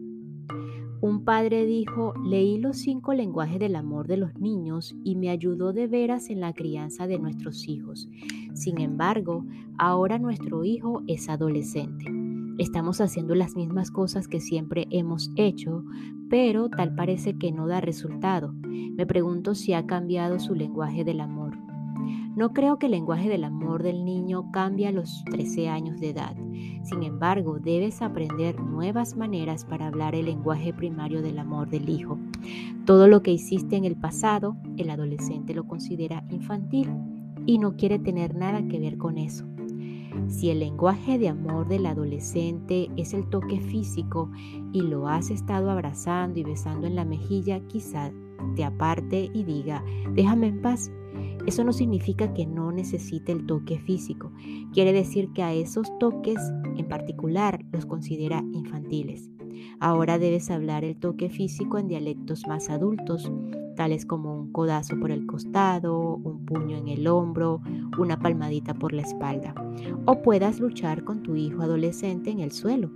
Un 1.00 1.24
padre 1.24 1.66
dijo, 1.66 2.14
leí 2.24 2.56
los 2.58 2.76
cinco 2.76 3.12
lenguajes 3.12 3.58
del 3.58 3.74
amor 3.74 4.06
de 4.06 4.16
los 4.16 4.38
niños 4.38 4.94
y 5.02 5.16
me 5.16 5.30
ayudó 5.30 5.72
de 5.72 5.88
veras 5.88 6.30
en 6.30 6.38
la 6.38 6.52
crianza 6.52 7.08
de 7.08 7.18
nuestros 7.18 7.66
hijos. 7.66 8.08
Sin 8.54 8.80
embargo, 8.80 9.44
ahora 9.76 10.20
nuestro 10.20 10.62
hijo 10.62 11.02
es 11.08 11.28
adolescente. 11.28 12.04
Estamos 12.56 13.00
haciendo 13.00 13.34
las 13.34 13.56
mismas 13.56 13.90
cosas 13.90 14.28
que 14.28 14.38
siempre 14.38 14.86
hemos 14.90 15.32
hecho, 15.34 15.82
pero 16.30 16.68
tal 16.68 16.94
parece 16.94 17.36
que 17.36 17.50
no 17.50 17.66
da 17.66 17.80
resultado. 17.80 18.54
Me 18.62 19.04
pregunto 19.04 19.56
si 19.56 19.72
ha 19.72 19.84
cambiado 19.84 20.38
su 20.38 20.54
lenguaje 20.54 21.02
del 21.02 21.22
amor. 21.22 21.58
No 22.36 22.52
creo 22.52 22.78
que 22.78 22.84
el 22.84 22.92
lenguaje 22.92 23.30
del 23.30 23.44
amor 23.44 23.82
del 23.82 24.04
niño 24.04 24.50
cambie 24.52 24.86
a 24.86 24.92
los 24.92 25.24
13 25.24 25.70
años 25.70 25.98
de 26.00 26.10
edad. 26.10 26.36
Sin 26.82 27.02
embargo, 27.02 27.58
debes 27.58 28.02
aprender 28.02 28.60
nuevas 28.60 29.16
maneras 29.16 29.64
para 29.64 29.86
hablar 29.86 30.14
el 30.14 30.26
lenguaje 30.26 30.74
primario 30.74 31.22
del 31.22 31.38
amor 31.38 31.70
del 31.70 31.88
hijo. 31.88 32.18
Todo 32.84 33.08
lo 33.08 33.22
que 33.22 33.32
hiciste 33.32 33.76
en 33.76 33.86
el 33.86 33.96
pasado, 33.96 34.54
el 34.76 34.90
adolescente 34.90 35.54
lo 35.54 35.66
considera 35.66 36.24
infantil 36.28 36.90
y 37.46 37.56
no 37.56 37.74
quiere 37.74 37.98
tener 37.98 38.34
nada 38.34 38.68
que 38.68 38.80
ver 38.80 38.98
con 38.98 39.16
eso. 39.16 39.46
Si 40.28 40.50
el 40.50 40.58
lenguaje 40.58 41.18
de 41.18 41.30
amor 41.30 41.66
del 41.68 41.86
adolescente 41.86 42.90
es 42.98 43.14
el 43.14 43.30
toque 43.30 43.60
físico 43.60 44.30
y 44.74 44.82
lo 44.82 45.08
has 45.08 45.30
estado 45.30 45.70
abrazando 45.70 46.38
y 46.38 46.42
besando 46.42 46.86
en 46.86 46.96
la 46.96 47.06
mejilla, 47.06 47.60
quizá 47.66 48.12
te 48.54 48.64
aparte 48.64 49.30
y 49.32 49.44
diga, 49.44 49.82
déjame 50.14 50.48
en 50.48 50.60
paz, 50.60 50.90
eso 51.46 51.64
no 51.64 51.72
significa 51.72 52.32
que 52.32 52.46
no 52.46 52.72
necesite 52.72 53.32
el 53.32 53.46
toque 53.46 53.78
físico. 53.78 54.32
Quiere 54.72 54.92
decir 54.92 55.32
que 55.32 55.42
a 55.42 55.52
esos 55.52 55.86
toques 55.98 56.40
en 56.76 56.88
particular 56.88 57.64
los 57.72 57.86
considera 57.86 58.44
infantiles. 58.52 59.30
Ahora 59.80 60.18
debes 60.18 60.50
hablar 60.50 60.84
el 60.84 60.96
toque 60.96 61.28
físico 61.28 61.78
en 61.78 61.88
dialectos 61.88 62.46
más 62.46 62.70
adultos, 62.70 63.30
tales 63.76 64.06
como 64.06 64.34
un 64.34 64.52
codazo 64.52 64.98
por 64.98 65.10
el 65.10 65.26
costado, 65.26 66.16
un 66.16 66.44
puño 66.46 66.76
en 66.76 66.88
el 66.88 67.06
hombro, 67.06 67.60
una 67.98 68.18
palmadita 68.18 68.74
por 68.74 68.92
la 68.92 69.02
espalda. 69.02 69.54
O 70.06 70.22
puedas 70.22 70.60
luchar 70.60 71.04
con 71.04 71.22
tu 71.22 71.36
hijo 71.36 71.62
adolescente 71.62 72.30
en 72.30 72.40
el 72.40 72.52
suelo. 72.52 72.90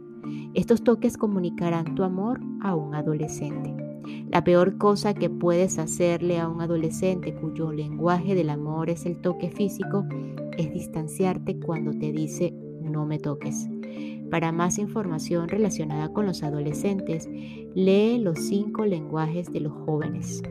Estos 0.55 0.83
toques 0.83 1.17
comunicarán 1.17 1.95
tu 1.95 2.03
amor 2.03 2.41
a 2.61 2.75
un 2.75 2.95
adolescente. 2.95 3.90
La 4.31 4.45
peor 4.45 4.79
cosa 4.79 5.15
que 5.15 5.31
puedes 5.31 5.79
hacerle 5.79 6.39
a 6.39 6.49
un 6.49 6.61
adolescente 6.61 7.35
cuyo 7.35 7.73
lenguaje 7.73 8.35
del 8.35 8.51
amor 8.51 8.91
es 8.91 9.07
el 9.07 9.21
toque 9.21 9.51
físico 9.51 10.07
es 10.57 10.73
distanciarte 10.73 11.59
cuando 11.59 11.93
te 11.93 12.13
dice 12.13 12.55
no 12.81 13.07
me 13.07 13.19
toques. 13.19 13.69
Para 14.31 14.53
más 14.53 14.79
información 14.79 15.49
relacionada 15.49 16.13
con 16.13 16.27
los 16.27 16.43
adolescentes, 16.43 17.29
lee 17.75 18.19
los 18.19 18.39
cinco 18.39 18.85
lenguajes 18.85 19.53
de 19.53 19.61
los 19.61 19.73
jóvenes. 19.73 20.43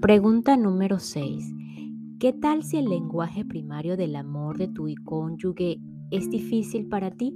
Pregunta 0.00 0.56
número 0.56 1.00
6. 1.00 1.55
¿Qué 2.18 2.32
tal 2.32 2.62
si 2.62 2.78
el 2.78 2.86
lenguaje 2.86 3.44
primario 3.44 3.94
del 3.94 4.16
amor 4.16 4.56
de 4.56 4.68
tu 4.68 4.86
cónyuge 5.04 5.78
es 6.10 6.30
difícil 6.30 6.88
para 6.88 7.10
ti? 7.10 7.34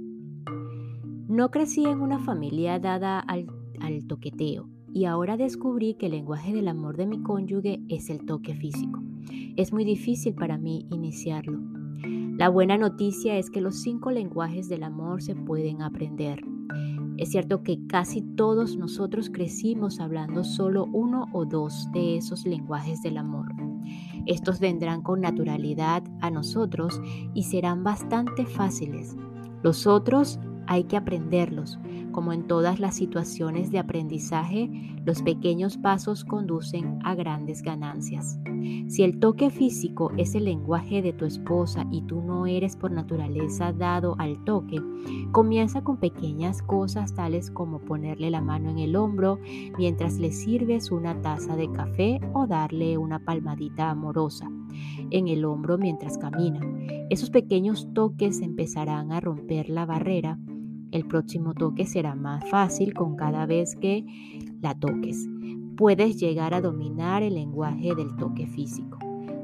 No 1.27 1.51
crecí 1.51 1.85
en 1.85 2.01
una 2.01 2.17
familia 2.17 2.79
dada 2.79 3.19
al, 3.19 3.45
al, 3.79 4.07
toqueteo 4.07 4.67
y 4.91 5.05
ahora 5.05 5.37
descubrí 5.37 5.93
que 5.93 6.07
el 6.07 6.13
lenguaje 6.13 6.51
del 6.51 6.67
amor 6.67 6.97
de 6.97 7.05
mi 7.05 7.21
cónyuge 7.21 7.79
es 7.89 8.09
el 8.09 8.25
toque 8.25 8.55
físico. 8.55 8.99
Es 9.55 9.71
muy 9.71 9.85
difícil 9.85 10.33
para 10.33 10.57
mí 10.57 10.87
iniciarlo. 10.89 11.59
La 12.39 12.49
buena 12.49 12.75
noticia 12.75 13.37
es 13.37 13.51
que 13.51 13.61
los 13.61 13.83
cinco 13.83 14.09
lenguajes 14.09 14.67
del 14.67 14.81
amor 14.81 15.21
se 15.21 15.35
pueden 15.35 15.83
aprender. 15.83 16.43
Es 17.17 17.29
cierto 17.29 17.61
que 17.61 17.85
casi 17.85 18.23
todos 18.23 18.77
nosotros 18.77 19.29
crecimos 19.29 19.99
hablando 19.99 20.43
solo 20.43 20.87
uno 20.91 21.27
o 21.33 21.45
dos 21.45 21.87
de 21.93 22.17
esos 22.17 22.47
lenguajes 22.47 23.03
del 23.03 23.19
amor. 23.19 23.60
Estos 24.25 24.59
vendrán 24.59 25.01
con 25.01 25.21
naturalidad 25.21 26.03
a 26.21 26.29
nosotros 26.29 27.01
y 27.33 27.43
serán 27.43 27.83
bastante 27.83 28.45
fáciles. 28.45 29.15
Los 29.63 29.87
otros 29.87 30.39
hay 30.67 30.83
que 30.85 30.97
aprenderlos. 30.97 31.79
Como 32.11 32.33
en 32.33 32.47
todas 32.47 32.79
las 32.79 32.95
situaciones 32.95 33.71
de 33.71 33.79
aprendizaje, 33.79 34.69
los 35.05 35.21
pequeños 35.21 35.77
pasos 35.77 36.25
conducen 36.25 36.99
a 37.03 37.15
grandes 37.15 37.61
ganancias. 37.61 38.37
Si 38.87 39.03
el 39.03 39.19
toque 39.19 39.49
físico 39.49 40.11
es 40.17 40.35
el 40.35 40.45
lenguaje 40.45 41.01
de 41.01 41.13
tu 41.13 41.25
esposa 41.25 41.85
y 41.91 42.01
tú 42.03 42.21
no 42.21 42.45
eres 42.45 42.75
por 42.75 42.91
naturaleza 42.91 43.71
dado 43.73 44.15
al 44.19 44.43
toque, 44.43 44.81
comienza 45.31 45.83
con 45.83 45.97
pequeñas 45.97 46.61
cosas 46.61 47.15
tales 47.15 47.49
como 47.49 47.79
ponerle 47.79 48.29
la 48.29 48.41
mano 48.41 48.69
en 48.69 48.79
el 48.79 48.95
hombro 48.95 49.39
mientras 49.77 50.19
le 50.19 50.31
sirves 50.31 50.91
una 50.91 51.21
taza 51.21 51.55
de 51.55 51.71
café 51.71 52.19
o 52.33 52.45
darle 52.45 52.97
una 52.97 53.19
palmadita 53.19 53.89
amorosa 53.89 54.49
en 55.09 55.27
el 55.27 55.45
hombro 55.45 55.77
mientras 55.77 56.17
camina. 56.17 56.59
Esos 57.09 57.29
pequeños 57.29 57.87
toques 57.93 58.41
empezarán 58.41 59.11
a 59.11 59.19
romper 59.19 59.69
la 59.69 59.85
barrera 59.85 60.37
el 60.91 61.05
próximo 61.05 61.53
toque 61.53 61.85
será 61.85 62.15
más 62.15 62.47
fácil 62.49 62.93
con 62.93 63.15
cada 63.15 63.45
vez 63.45 63.75
que 63.75 64.05
la 64.61 64.77
toques. 64.77 65.27
Puedes 65.77 66.19
llegar 66.19 66.53
a 66.53 66.61
dominar 66.61 67.23
el 67.23 67.35
lenguaje 67.35 67.95
del 67.95 68.15
toque 68.17 68.45
físico. 68.47 68.99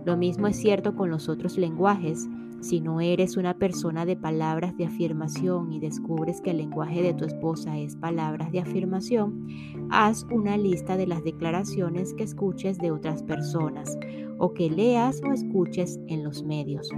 Lo 0.05 0.15
mismo 0.15 0.47
es 0.47 0.57
cierto 0.57 0.95
con 0.95 1.09
los 1.09 1.27
otros 1.29 1.57
lenguajes. 1.57 2.27
Si 2.61 2.79
no 2.79 3.01
eres 3.01 3.37
una 3.37 3.53
persona 3.53 4.05
de 4.05 4.15
palabras 4.15 4.75
de 4.77 4.85
afirmación 4.85 5.71
y 5.71 5.79
descubres 5.79 6.41
que 6.41 6.51
el 6.51 6.57
lenguaje 6.57 7.01
de 7.01 7.13
tu 7.13 7.25
esposa 7.25 7.77
es 7.77 7.95
palabras 7.95 8.51
de 8.51 8.59
afirmación, 8.59 9.47
haz 9.89 10.25
una 10.31 10.57
lista 10.57 10.97
de 10.97 11.07
las 11.07 11.23
declaraciones 11.23 12.13
que 12.13 12.23
escuches 12.23 12.77
de 12.77 12.91
otras 12.91 13.21
personas 13.23 13.97
o 14.39 14.53
que 14.53 14.69
leas 14.69 15.21
o 15.27 15.33
escuches 15.33 15.99
en 16.07 16.23
los 16.23 16.43
medios. 16.43 16.89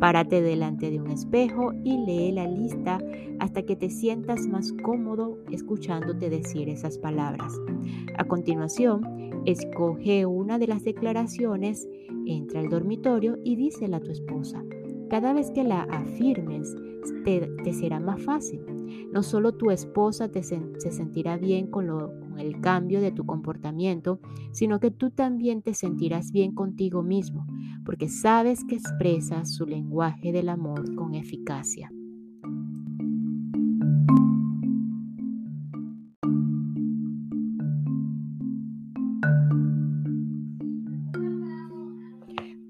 Párate 0.00 0.42
delante 0.42 0.90
de 0.90 1.00
un 1.00 1.10
espejo 1.10 1.72
y 1.84 1.98
lee 1.98 2.32
la 2.32 2.46
lista 2.46 2.98
hasta 3.40 3.62
que 3.62 3.76
te 3.76 3.90
sientas 3.90 4.46
más 4.46 4.72
cómodo 4.82 5.38
escuchándote 5.50 6.30
decir 6.30 6.68
esas 6.68 6.98
palabras. 6.98 7.52
A 8.16 8.24
continuación, 8.24 9.42
escoge 9.44 10.26
una 10.26 10.58
de 10.58 10.68
las 10.68 10.84
declaraciones, 10.84 11.88
entra 12.26 12.60
al 12.60 12.68
dormitorio 12.68 13.38
y 13.42 13.56
dísela 13.56 13.96
a 13.96 14.00
tu 14.00 14.10
esposa. 14.10 14.62
Cada 15.10 15.32
vez 15.32 15.50
que 15.50 15.64
la 15.64 15.82
afirmes, 15.82 16.76
te, 17.24 17.72
será 17.72 17.98
más 17.98 18.22
fácil. 18.22 18.60
No 19.12 19.22
solo 19.22 19.52
tu 19.52 19.70
esposa 19.70 20.28
te 20.28 20.42
se 20.42 20.90
sentirá 20.90 21.36
bien 21.36 21.66
con, 21.68 21.88
con 21.88 22.38
el 22.38 22.60
cambio 22.60 23.00
de 23.00 23.12
tu 23.12 23.26
comportamiento, 23.26 24.20
sino 24.52 24.80
que 24.80 24.90
tú 24.90 25.10
también 25.10 25.62
te 25.62 25.74
sentirás 25.74 26.32
bien 26.32 26.54
contigo 26.54 27.02
mismo, 27.02 27.46
porque 27.84 28.08
sabes 28.08 28.64
que 28.64 28.76
expresas 28.76 29.54
su 29.54 29.66
lenguaje 29.66 30.32
del 30.32 30.48
amor 30.48 30.94
con 30.94 31.14
eficacia. 31.14 31.90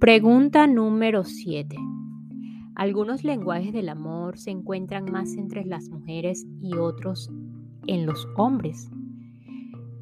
Pregunta 0.01 0.67
número 0.69 1.25
7. 1.25 1.77
Algunos 2.79 3.25
lenguajes 3.25 3.73
del 3.73 3.89
amor 3.89 4.39
se 4.39 4.53
encuentran 4.53 5.11
más 5.11 5.35
entre 5.35 5.65
las 5.65 5.89
mujeres 5.91 6.47
y 6.63 6.77
otros 6.77 7.29
en 7.89 8.07
los 8.07 8.29
hombres. 8.37 8.89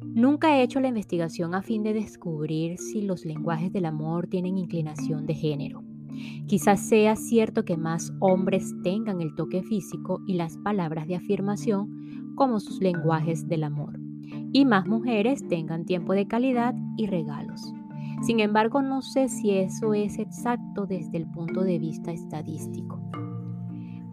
Nunca 0.03 0.55
he 0.55 0.61
hecho 0.61 0.79
la 0.79 0.89
investigación 0.89 1.55
a 1.55 1.63
fin 1.63 1.81
de 1.81 1.93
descubrir 1.93 2.77
si 2.77 3.01
los 3.01 3.25
lenguajes 3.25 3.73
del 3.73 3.85
amor 3.85 4.27
tienen 4.27 4.59
inclinación 4.59 5.25
de 5.25 5.33
género. 5.33 5.83
Quizás 6.45 6.79
sea 6.87 7.15
cierto 7.15 7.65
que 7.65 7.77
más 7.77 8.13
hombres 8.19 8.75
tengan 8.83 9.21
el 9.21 9.33
toque 9.33 9.63
físico 9.63 10.21
y 10.27 10.35
las 10.35 10.55
palabras 10.57 11.07
de 11.07 11.15
afirmación 11.15 12.35
como 12.35 12.59
sus 12.59 12.79
lenguajes 12.79 13.47
del 13.47 13.63
amor, 13.63 13.99
y 14.53 14.65
más 14.65 14.85
mujeres 14.85 15.47
tengan 15.47 15.85
tiempo 15.85 16.13
de 16.13 16.27
calidad 16.27 16.75
y 16.95 17.07
regalos. 17.07 17.73
Sin 18.21 18.39
embargo, 18.39 18.81
no 18.81 19.01
sé 19.01 19.29
si 19.29 19.51
eso 19.51 19.93
es 19.93 20.19
exacto 20.19 20.85
desde 20.85 21.17
el 21.17 21.27
punto 21.27 21.61
de 21.61 21.79
vista 21.79 22.11
estadístico. 22.11 22.99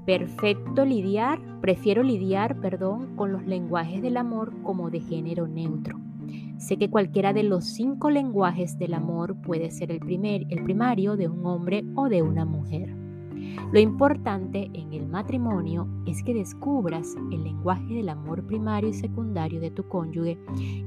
Perfecto 0.05 0.85
lidiar, 0.85 1.41
prefiero 1.63 2.03
lidiar, 2.03 2.61
perdón, 2.61 3.17
con 3.17 3.33
los 3.33 3.47
lenguajes 3.47 4.03
del 4.03 4.19
amor 4.19 4.53
como 4.63 4.91
de 4.91 5.01
género 5.01 5.49
neutro. 5.49 5.99
Sé 6.59 6.77
que 6.77 6.91
cualquiera 6.91 7.33
de 7.33 7.43
los 7.43 7.65
cinco 7.65 8.11
lenguajes 8.11 8.79
del 8.79 8.95
amor 8.95 9.35
puede 9.41 9.71
ser 9.71 9.91
el, 9.91 10.01
primer, 10.01 10.47
el 10.51 10.63
primario 10.63 11.17
de 11.17 11.29
un 11.29 11.45
hombre 11.47 11.85
o 11.95 12.09
de 12.11 12.23
una 12.23 12.45
mujer. 12.45 12.95
Lo 13.73 13.81
importante 13.81 14.71
en 14.75 14.93
el 14.93 15.07
matrimonio 15.09 15.89
es 16.07 16.23
que 16.23 16.35
descubras 16.35 17.15
el 17.33 17.43
lenguaje 17.43 17.95
del 17.95 18.11
amor 18.11 18.47
primario 18.47 18.91
y 18.91 18.95
secundario 18.95 19.61
de 19.61 19.71
tu 19.71 19.89
cónyuge 19.89 20.39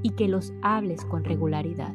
y 0.03 0.11
que 0.11 0.27
los 0.27 0.53
hables 0.61 1.03
con 1.05 1.23
regularidad. 1.23 1.93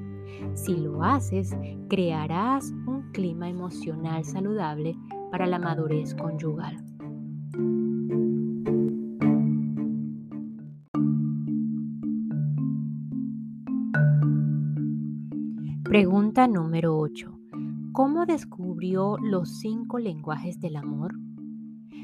Si 0.54 0.76
lo 0.76 1.02
haces, 1.02 1.56
crearás 1.88 2.72
un 2.86 3.10
clima 3.12 3.48
emocional 3.48 4.24
saludable 4.24 4.96
para 5.30 5.46
la 5.46 5.58
madurez 5.58 6.14
conyugal. 6.14 6.76
Pregunta 15.84 16.46
número 16.46 16.98
8. 16.98 17.38
¿Cómo 17.92 18.24
descubrió 18.26 19.16
los 19.18 19.58
cinco 19.58 19.98
lenguajes 19.98 20.60
del 20.60 20.76
amor? 20.76 21.14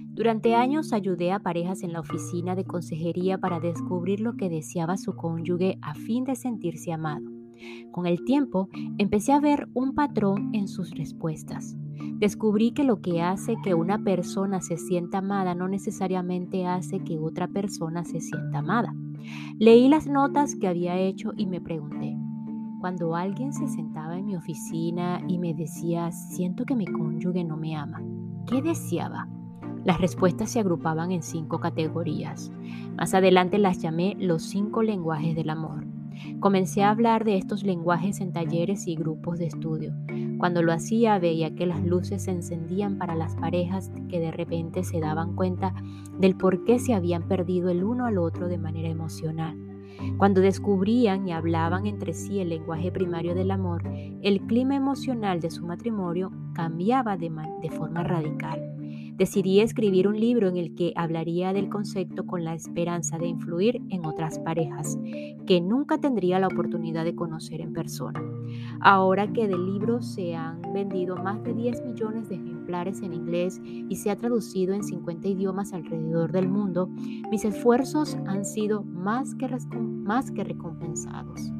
Durante 0.09 0.55
años 0.55 0.93
ayudé 0.93 1.33
a 1.33 1.39
parejas 1.39 1.83
en 1.83 1.93
la 1.93 2.01
oficina 2.01 2.57
de 2.57 2.65
consejería 2.65 3.39
para 3.39 3.61
descubrir 3.61 4.21
lo 4.21 4.37
que 4.37 4.49
deseaba 4.49 4.97
su 4.97 5.15
cónyuge 5.15 5.79
a 5.81 5.95
fin 5.95 6.25
de 6.25 6.35
sentirse 6.35 6.93
amado. 6.93 7.38
Con 7.91 8.07
el 8.07 8.25
tiempo 8.25 8.69
empecé 8.99 9.33
a 9.33 9.41
ver 9.41 9.69
un 9.75 9.95
patrón 9.95 10.51
en 10.55 10.69
sus 10.69 10.91
respuestas. 10.91 11.77
Descubrí 12.19 12.73
que 12.73 12.85
lo 12.85 13.01
que 13.01 13.23
hace 13.23 13.57
que 13.63 13.75
una 13.75 14.03
persona 14.03 14.61
se 14.61 14.77
sienta 14.77 15.19
amada 15.19 15.55
no 15.55 15.69
necesariamente 15.69 16.67
hace 16.67 17.01
que 17.01 17.19
otra 17.19 17.49
persona 17.49 18.05
se 18.05 18.21
sienta 18.21 18.59
amada. 18.59 18.95
Leí 19.59 19.89
las 19.89 20.07
notas 20.07 20.57
que 20.57 20.69
había 20.69 20.99
hecho 20.99 21.33
y 21.37 21.47
me 21.47 21.61
pregunté, 21.61 22.17
cuando 22.81 23.17
alguien 23.17 23.53
se 23.53 23.67
sentaba 23.67 24.17
en 24.17 24.27
mi 24.27 24.37
oficina 24.37 25.21
y 25.27 25.39
me 25.39 25.55
decía, 25.55 26.13
siento 26.13 26.65
que 26.65 26.77
mi 26.77 26.87
cónyuge 26.87 27.45
no 27.45 27.57
me 27.57 27.75
ama, 27.75 28.01
¿qué 28.47 28.63
deseaba? 28.63 29.29
Las 29.85 30.01
respuestas 30.01 30.51
se 30.51 30.61
agrupaban 30.61 31.13
en 31.13 31.23
cinco 31.23 31.61
categorías. 31.61 32.53
Más 32.97 33.15
adelante 33.15 33.59
las 33.59 33.79
llamé 33.79 34.17
los 34.19 34.43
cinco 34.43 34.83
lenguajes 34.83 35.35
del 35.35 35.51
amor. 35.51 35.87
Comencé 36.41 36.83
a 36.83 36.91
hablar 36.91 37.25
de 37.25 37.37
estos 37.37 37.63
lenguajes 37.65 38.21
en 38.21 38.33
talleres 38.33 38.87
y 38.87 38.97
grupos 38.97 39.39
de 39.39 39.47
estudio. 39.47 39.93
Cuando 40.39 40.63
lo 40.63 40.73
hacía 40.73 41.19
veía 41.19 41.55
que 41.55 41.67
las 41.67 41.85
luces 41.85 42.23
se 42.25 42.31
encendían 42.31 42.99
para 42.99 43.15
las 43.15 43.35
parejas 43.37 43.91
que 44.09 44.21
de 44.21 44.31
repente 44.31 44.85
se 44.85 45.01
daban 45.01 45.35
cuenta 45.35 45.75
del 46.19 46.37
por 46.37 46.65
qué 46.65 46.79
se 46.79 46.95
habían 46.95 47.27
perdido 47.27 47.71
el 47.71 47.83
uno 47.83 48.07
al 48.07 48.19
otro 48.19 48.49
de 48.49 48.59
manera 48.59 48.89
emocional. 48.89 49.57
Cuando 50.17 50.41
descubrían 50.41 51.27
y 51.27 51.33
hablaban 51.33 51.87
entre 51.87 52.15
sí 52.15 52.41
el 52.41 52.51
lenguaje 52.51 52.93
primario 52.93 53.35
del 53.35 53.51
amor, 53.51 53.83
el 54.23 54.41
clima 54.47 54.77
emocional 54.77 55.41
de 55.41 55.51
su 55.51 55.67
matrimonio 55.67 56.31
cambiaba 56.55 57.17
de, 57.17 57.31
forma 57.71 58.05
radical. 58.05 58.78
Decidí 59.19 59.59
escribir 59.59 60.07
un 60.07 60.21
libro 60.21 60.47
en 60.47 60.57
el 60.57 60.77
que 60.77 60.93
hablaría 60.95 61.53
del 61.53 61.69
concepto 61.69 62.25
con 62.25 62.45
la 62.45 62.55
esperanza 62.55 63.19
de 63.19 63.27
influir 63.27 63.83
en 63.91 64.07
otras 64.07 64.39
parejas 64.39 64.97
que 65.45 65.61
nunca 65.61 65.99
tendría 65.99 66.39
la 66.39 66.47
oportunidad 66.47 67.05
de 67.05 67.17
conocer 67.17 67.61
en 67.61 67.73
persona. 67.73 68.23
Ahora 68.81 69.33
que 69.33 69.49
del 69.49 69.67
libro 69.67 70.03
se 70.03 70.37
han 70.37 70.63
vendido 70.73 71.17
más 71.17 71.43
de 71.43 71.53
10 71.53 71.85
millones 71.85 72.29
de 72.29 72.37
ejemplares 72.37 73.03
en 73.03 73.13
inglés 73.13 73.61
y 73.65 73.97
se 73.97 74.13
ha 74.13 74.17
traducido 74.17 74.73
en 74.73 74.85
50 74.85 75.27
idiomas 75.27 75.73
alrededor 75.73 76.31
del 76.31 76.49
mundo, 76.49 76.87
mis 76.87 77.45
esfuerzos 77.45 78.17
han 78.25 78.45
sido 78.45 78.85
más 78.85 79.35
que, 79.35 79.49
más 79.75 80.31
que 80.31 80.45
recompensados. 80.45 81.51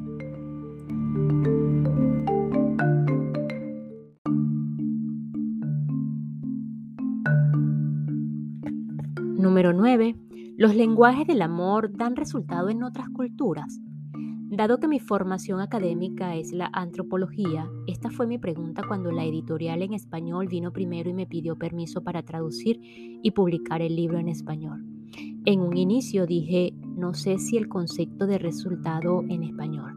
Número 9.39 9.71
9. 9.71 10.17
Los 10.57 10.75
lenguajes 10.75 11.25
del 11.25 11.41
amor 11.41 11.95
dan 11.95 12.17
resultado 12.17 12.67
en 12.67 12.83
otras 12.83 13.07
culturas. 13.07 13.79
Dado 14.51 14.81
que 14.81 14.89
mi 14.89 14.99
formación 14.99 15.61
académica 15.61 16.35
es 16.35 16.51
la 16.51 16.69
antropología, 16.73 17.69
esta 17.87 18.09
fue 18.09 18.27
mi 18.27 18.37
pregunta 18.37 18.81
cuando 18.85 19.13
la 19.13 19.23
editorial 19.23 19.81
en 19.81 19.93
español 19.93 20.47
vino 20.49 20.73
primero 20.73 21.09
y 21.09 21.13
me 21.13 21.25
pidió 21.25 21.55
permiso 21.55 22.03
para 22.03 22.23
traducir 22.23 22.81
y 22.83 23.31
publicar 23.31 23.81
el 23.81 23.95
libro 23.95 24.19
en 24.19 24.27
español. 24.27 24.85
En 25.45 25.61
un 25.61 25.77
inicio 25.77 26.25
dije, 26.25 26.73
no 26.97 27.13
sé 27.13 27.37
si 27.37 27.55
el 27.55 27.69
concepto 27.69 28.27
de 28.27 28.39
resultado 28.39 29.23
en 29.29 29.43
español. 29.43 29.93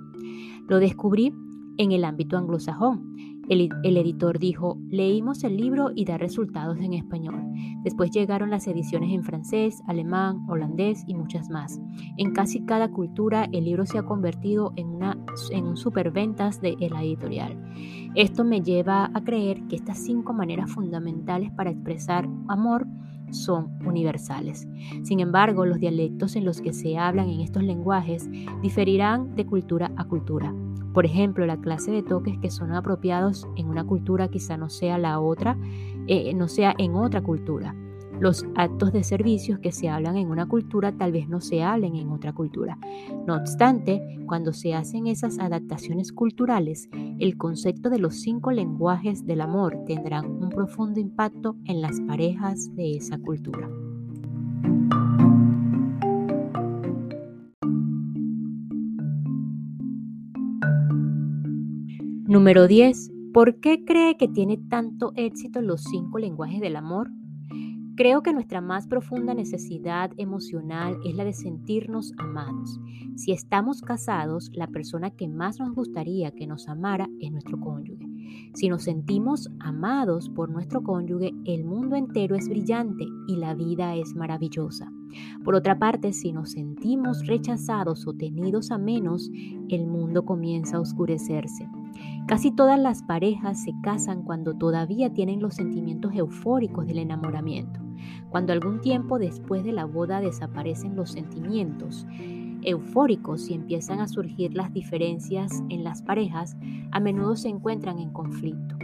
Lo 0.69 0.79
descubrí 0.79 1.35
en 1.79 1.91
el 1.91 2.05
ámbito 2.05 2.39
anglosajón 2.39 3.17
el, 3.53 3.97
editor 3.97 4.39
dijo, 4.39 4.79
leímos 4.89 5.45
el 5.45 5.57
libro 5.57 5.91
y 5.95 6.05
da 6.05 6.17
resultados 6.17 6.79
en 6.79 6.95
español. 6.95 7.43
Después 7.83 8.11
llegaron 8.11 8.51
las 8.51 8.67
ediciones 8.67 9.13
en 9.13 9.25
francés, 9.25 9.83
alemán, 9.87 10.47
holandés 10.49 11.05
y 11.07 11.15
muchas 11.15 11.51
más. 11.51 11.81
En 12.17 12.33
casi 12.33 12.65
cada 12.65 12.91
cultura 12.91 13.49
el 13.53 13.65
libro 13.65 13.85
se 13.85 13.99
ha 13.99 14.05
convertido 14.05 14.73
en, 14.77 14.89
una, 14.89 15.19
en 15.51 15.67
un 15.67 15.77
superventas 15.77 16.61
de 16.61 16.77
la 16.91 17.03
editorial. 17.03 17.59
Esto 18.15 18.45
me 18.45 18.63
lleva 18.63 19.11
a 19.13 19.23
creer 19.23 19.67
que 19.69 19.77
estas 19.77 19.99
cinco 19.99 20.33
maneras 20.33 20.71
fundamentales 20.71 21.51
para 21.53 21.71
expresar 21.71 22.29
amor 22.49 22.87
son 23.33 23.79
universales. 23.87 24.69
Sin 25.03 25.21
embargo, 25.21 25.67
los 25.67 25.79
dialectos 25.79 26.37
en 26.37 26.45
los 26.45 26.61
que 26.61 26.73
se 26.73 26.99
hablan 26.99 27.29
en 27.29 27.41
estos 27.41 27.63
lenguajes 27.63 28.29
diferirán 28.63 29.35
de 29.35 29.47
cultura 29.47 29.91
a 29.97 30.05
cultura. 30.05 30.55
Por 30.93 31.07
ejemplo, 31.07 31.47
la 31.47 31.57
clase 31.57 31.91
de 31.91 32.03
toques 32.03 32.39
que 32.39 32.51
son 32.51 32.73
apropiados 32.73 33.49
en 33.57 33.69
una 33.69 33.85
cultura 33.85 34.29
quizá 34.29 34.57
no 34.57 34.69
sea 34.69 34.99
la 34.99 35.21
otra, 35.21 35.57
eh, 36.07 36.35
no 36.35 36.49
sea 36.49 36.75
en 36.79 36.95
otra 36.95 37.23
cultura. 37.23 37.75
Los 38.21 38.47
actos 38.55 38.93
de 38.93 39.03
servicios 39.03 39.59
que 39.59 39.73
se 39.73 39.89
hablan 39.89 40.17
en 40.17 40.31
una 40.31 40.47
cultura 40.47 40.93
tal 40.93 41.11
vez 41.11 41.29
no 41.29 41.41
se 41.41 41.63
hablen 41.63 41.97
en 41.97 42.11
otra 42.11 42.33
cultura. 42.33 42.79
No 43.27 43.35
obstante, 43.35 44.01
cuando 44.27 44.53
se 44.53 44.75
hacen 44.75 45.07
esas 45.07 45.39
adaptaciones 45.39 46.13
culturales, 46.13 46.89
el 47.19 47.37
concepto 47.37 47.91
de 47.91 47.99
los 47.99 48.21
cinco 48.21 48.53
lenguajes 48.53 49.27
del 49.27 49.41
amor 49.41 49.77
tendrán 49.87 50.27
un 50.27 50.51
profundo 50.51 51.01
impacto 51.01 51.57
en 51.65 51.81
las 51.81 52.01
parejas 52.03 52.73
de 52.77 52.97
esa 52.97 53.19
cultura. 53.19 53.69
Número 62.33 62.67
10. 62.67 63.13
¿Por 63.35 63.61
qué 63.61 63.85
cree 63.85 64.17
que 64.17 64.27
tiene 64.27 64.57
tanto 64.57 65.13
éxito 65.17 65.61
los 65.61 65.83
cinco 65.83 66.19
lenguajes 66.19 66.63
del 66.63 66.77
amor? 66.77 67.11
Creo 67.95 68.23
que 68.23 68.33
nuestra 68.33 68.63
más 68.63 68.87
profunda 68.87 69.35
necesidad 69.35 70.11
emocional 70.17 70.97
es 71.05 71.15
la 71.15 71.27
de 71.27 71.35
sentirnos 71.35 72.15
amados. 72.17 72.81
Si 73.17 73.33
estamos 73.33 73.83
casados, 73.83 74.51
la 74.55 74.67
persona 74.67 75.11
que 75.11 75.29
más 75.29 75.61
nos 75.61 75.75
gustaría 75.75 76.31
que 76.31 76.47
nos 76.47 76.71
amara 76.71 77.07
es 77.21 77.31
nuestro 77.31 77.61
cónyuge. 77.61 78.09
Si 78.55 78.71
nos 78.71 78.85
sentimos 78.85 79.51
amados 79.59 80.31
por 80.31 80.49
nuestro 80.49 80.83
cónyuge, 80.83 81.33
el 81.45 81.67
mundo 81.67 81.97
entero 81.97 82.35
es 82.35 82.49
brillante 82.49 83.05
y 83.29 83.37
la 83.37 83.53
vida 83.55 83.95
es 83.95 84.15
maravillosa. 84.15 84.91
Por 85.45 85.55
otra 85.55 85.79
parte, 85.79 86.15
si 86.15 86.33
nos 86.33 86.53
sentimos 86.53 87.27
rechazados 87.27 88.07
o 88.07 88.15
tenidos 88.15 88.71
a 88.71 88.79
menos, 88.79 89.31
el 89.69 89.87
mundo 89.87 90.25
comienza 90.25 90.79
a 90.79 90.81
oscurecerse. 90.81 91.69
Casi 92.27 92.51
todas 92.51 92.79
las 92.79 93.03
parejas 93.03 93.63
se 93.63 93.75
casan 93.83 94.23
cuando 94.23 94.55
todavía 94.55 95.13
tienen 95.13 95.41
los 95.41 95.55
sentimientos 95.55 96.13
eufóricos 96.15 96.87
del 96.87 96.99
enamoramiento. 96.99 97.81
Cuando 98.31 98.53
algún 98.53 98.81
tiempo 98.81 99.19
después 99.19 99.65
de 99.65 99.73
la 99.73 99.85
boda 99.85 100.21
desaparecen 100.21 100.97
los 100.97 101.11
sentimientos 101.11 102.07
eufóricos 102.63 103.51
y 103.51 103.55
empiezan 103.55 104.01
a 104.01 104.09
surgir 104.09 104.55
las 104.55 104.73
diferencias 104.73 105.63
en 105.69 105.85
las 105.85 106.03
parejas, 106.03 106.57
a 106.93 107.01
menudo 107.01 107.37
se 107.37 107.49
encuentran 107.49 107.99
en 107.99 108.11
conflicto. 108.11 108.77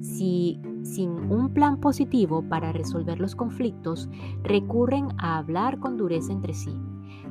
Si 0.00 0.60
sin 0.82 1.10
un 1.10 1.52
plan 1.52 1.80
positivo 1.80 2.42
para 2.48 2.72
resolver 2.72 3.18
los 3.18 3.34
conflictos, 3.34 4.08
recurren 4.42 5.08
a 5.18 5.36
hablar 5.38 5.78
con 5.78 5.96
dureza 5.96 6.32
entre 6.32 6.54
sí. 6.54 6.72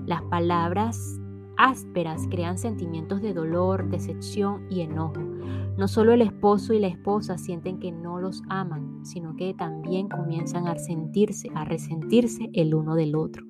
Las 0.05 0.21
palabras 0.23 1.19
ásperas 1.57 2.27
crean 2.29 2.57
sentimientos 2.57 3.21
de 3.21 3.33
dolor, 3.33 3.89
decepción 3.89 4.65
y 4.69 4.81
enojo. 4.81 5.19
No 5.77 5.87
solo 5.87 6.13
el 6.13 6.21
esposo 6.21 6.73
y 6.73 6.79
la 6.79 6.87
esposa 6.87 7.37
sienten 7.37 7.79
que 7.79 7.91
no 7.91 8.19
los 8.19 8.41
aman, 8.49 9.05
sino 9.05 9.35
que 9.35 9.53
también 9.53 10.07
comienzan 10.07 10.67
a 10.67 10.77
sentirse, 10.77 11.49
a 11.53 11.65
resentirse 11.65 12.49
el 12.53 12.73
uno 12.73 12.95
del 12.95 13.15
otro. 13.15 13.45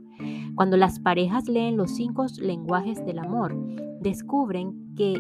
Cuando 0.56 0.78
las 0.78 1.00
parejas 1.00 1.48
leen 1.48 1.78
los 1.78 1.92
cinco 1.92 2.26
lenguajes 2.40 3.06
del 3.06 3.20
amor, 3.20 3.56
descubren 4.02 4.94
que 4.96 5.14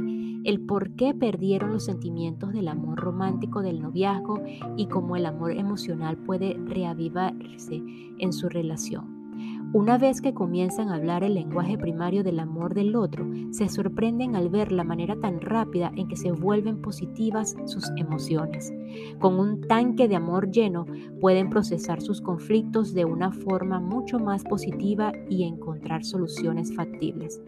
el 0.45 0.62
por 0.62 0.95
qué 0.95 1.13
perdieron 1.13 1.74
los 1.74 1.86
sentimientos 1.86 2.54
del 2.54 2.67
amor 2.67 3.00
romántico 3.00 3.62
del 3.62 3.82
noviazgo 3.82 4.41
y 4.78 4.88
cómo 4.88 5.15
el 5.15 5.26
amor 5.26 5.52
emocional 5.52 6.17
puede 6.17 6.56
reavivarse 6.65 7.84
en 8.19 8.32
su 8.32 8.48
relación. 8.48 9.14
Una 9.76 9.98
vez 9.98 10.22
que 10.22 10.34
comienzan 10.34 10.88
a 10.88 10.96
hablar 10.96 11.26
el 11.26 11.34
lenguaje 11.34 11.78
primario 11.78 12.24
del 12.24 12.40
amor 12.40 12.74
del 12.74 12.96
otro, 12.96 13.28
se 13.52 13.68
sorprenden 13.68 14.38
al 14.38 14.48
ver 14.48 14.72
la 14.72 14.86
manera 14.86 15.18
tan 15.20 15.42
rápida 15.42 15.92
en 15.98 16.08
que 16.08 16.16
se 16.16 16.32
vuelven 16.32 16.82
positivas 16.82 17.58
sus 17.66 17.92
emociones. 17.98 18.74
Con 19.20 19.38
un 19.38 19.60
tanque 19.68 20.08
de 20.08 20.16
amor 20.16 20.50
lleno, 20.50 20.86
pueden 21.20 21.50
procesar 21.50 22.02
sus 22.02 22.22
conflictos 22.22 22.94
de 22.94 23.04
una 23.04 23.34
forma 23.34 23.82
mucho 23.82 24.18
más 24.18 24.46
positiva 24.46 25.12
y 25.30 25.44
encontrar 25.44 26.06
soluciones 26.06 26.74
factibles. 26.74 27.42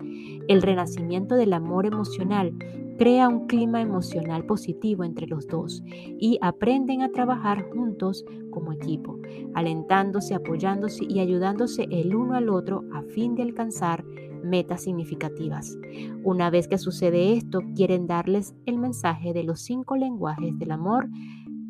El 0.50 0.62
renacimiento 0.62 1.36
del 1.36 1.54
amor 1.54 1.86
emocional 1.86 2.54
crea 2.98 3.30
un 3.30 3.48
clima 3.48 3.82
emocional 3.82 4.46
positivo 4.46 5.04
entre 5.04 5.28
los 5.28 5.48
dos 5.48 5.84
y 5.88 6.38
aprenden 6.42 7.02
a 7.02 7.12
trabajar 7.12 7.64
juntos 7.74 8.26
como 8.50 8.74
equipo, 8.74 9.20
alentándose, 9.54 10.34
apoyándose 10.34 11.06
y 11.08 11.20
ayudándose 11.20 11.88
el 11.92 12.16
uno 12.16 12.36
al 12.36 12.50
otro 12.50 12.84
a 12.94 13.04
fin 13.04 13.36
de 13.36 13.44
alcanzar 13.44 14.04
metas 14.44 14.84
significativas. 14.84 15.78
Una 16.24 16.50
vez 16.50 16.68
que 16.68 16.78
sucede 16.78 17.34
esto, 17.34 17.62
quieren 17.76 18.08
darles 18.08 18.56
el 18.66 18.78
mensaje 18.78 19.34
de 19.34 19.44
los 19.44 19.62
cinco 19.62 19.96
lenguajes 19.96 20.58
del 20.58 20.72
amor 20.72 21.10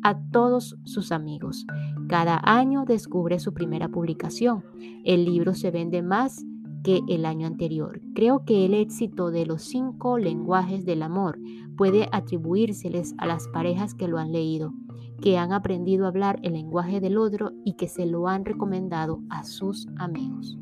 a 0.02 0.18
todos 0.30 0.76
sus 0.84 1.12
amigos. 1.12 1.66
Cada 2.08 2.40
año 2.44 2.84
descubre 2.84 3.38
su 3.40 3.52
primera 3.52 3.88
publicación. 3.88 4.64
El 5.04 5.24
libro 5.24 5.54
se 5.54 5.70
vende 5.70 6.02
más 6.02 6.44
que 6.82 7.02
el 7.08 7.26
año 7.26 7.46
anterior. 7.46 8.00
Creo 8.14 8.44
que 8.44 8.64
el 8.64 8.74
éxito 8.74 9.30
de 9.30 9.46
los 9.46 9.62
cinco 9.62 10.18
lenguajes 10.18 10.84
del 10.84 11.02
amor 11.02 11.38
puede 11.76 12.08
atribuírseles 12.12 13.14
a 13.18 13.26
las 13.26 13.48
parejas 13.48 13.94
que 13.94 14.08
lo 14.08 14.18
han 14.18 14.32
leído, 14.32 14.72
que 15.20 15.38
han 15.38 15.52
aprendido 15.52 16.04
a 16.04 16.08
hablar 16.08 16.38
el 16.42 16.54
lenguaje 16.54 17.00
del 17.00 17.18
otro 17.18 17.52
y 17.64 17.74
que 17.74 17.88
se 17.88 18.06
lo 18.06 18.28
han 18.28 18.44
recomendado 18.44 19.20
a 19.30 19.44
sus 19.44 19.88
amigos. 19.96 20.58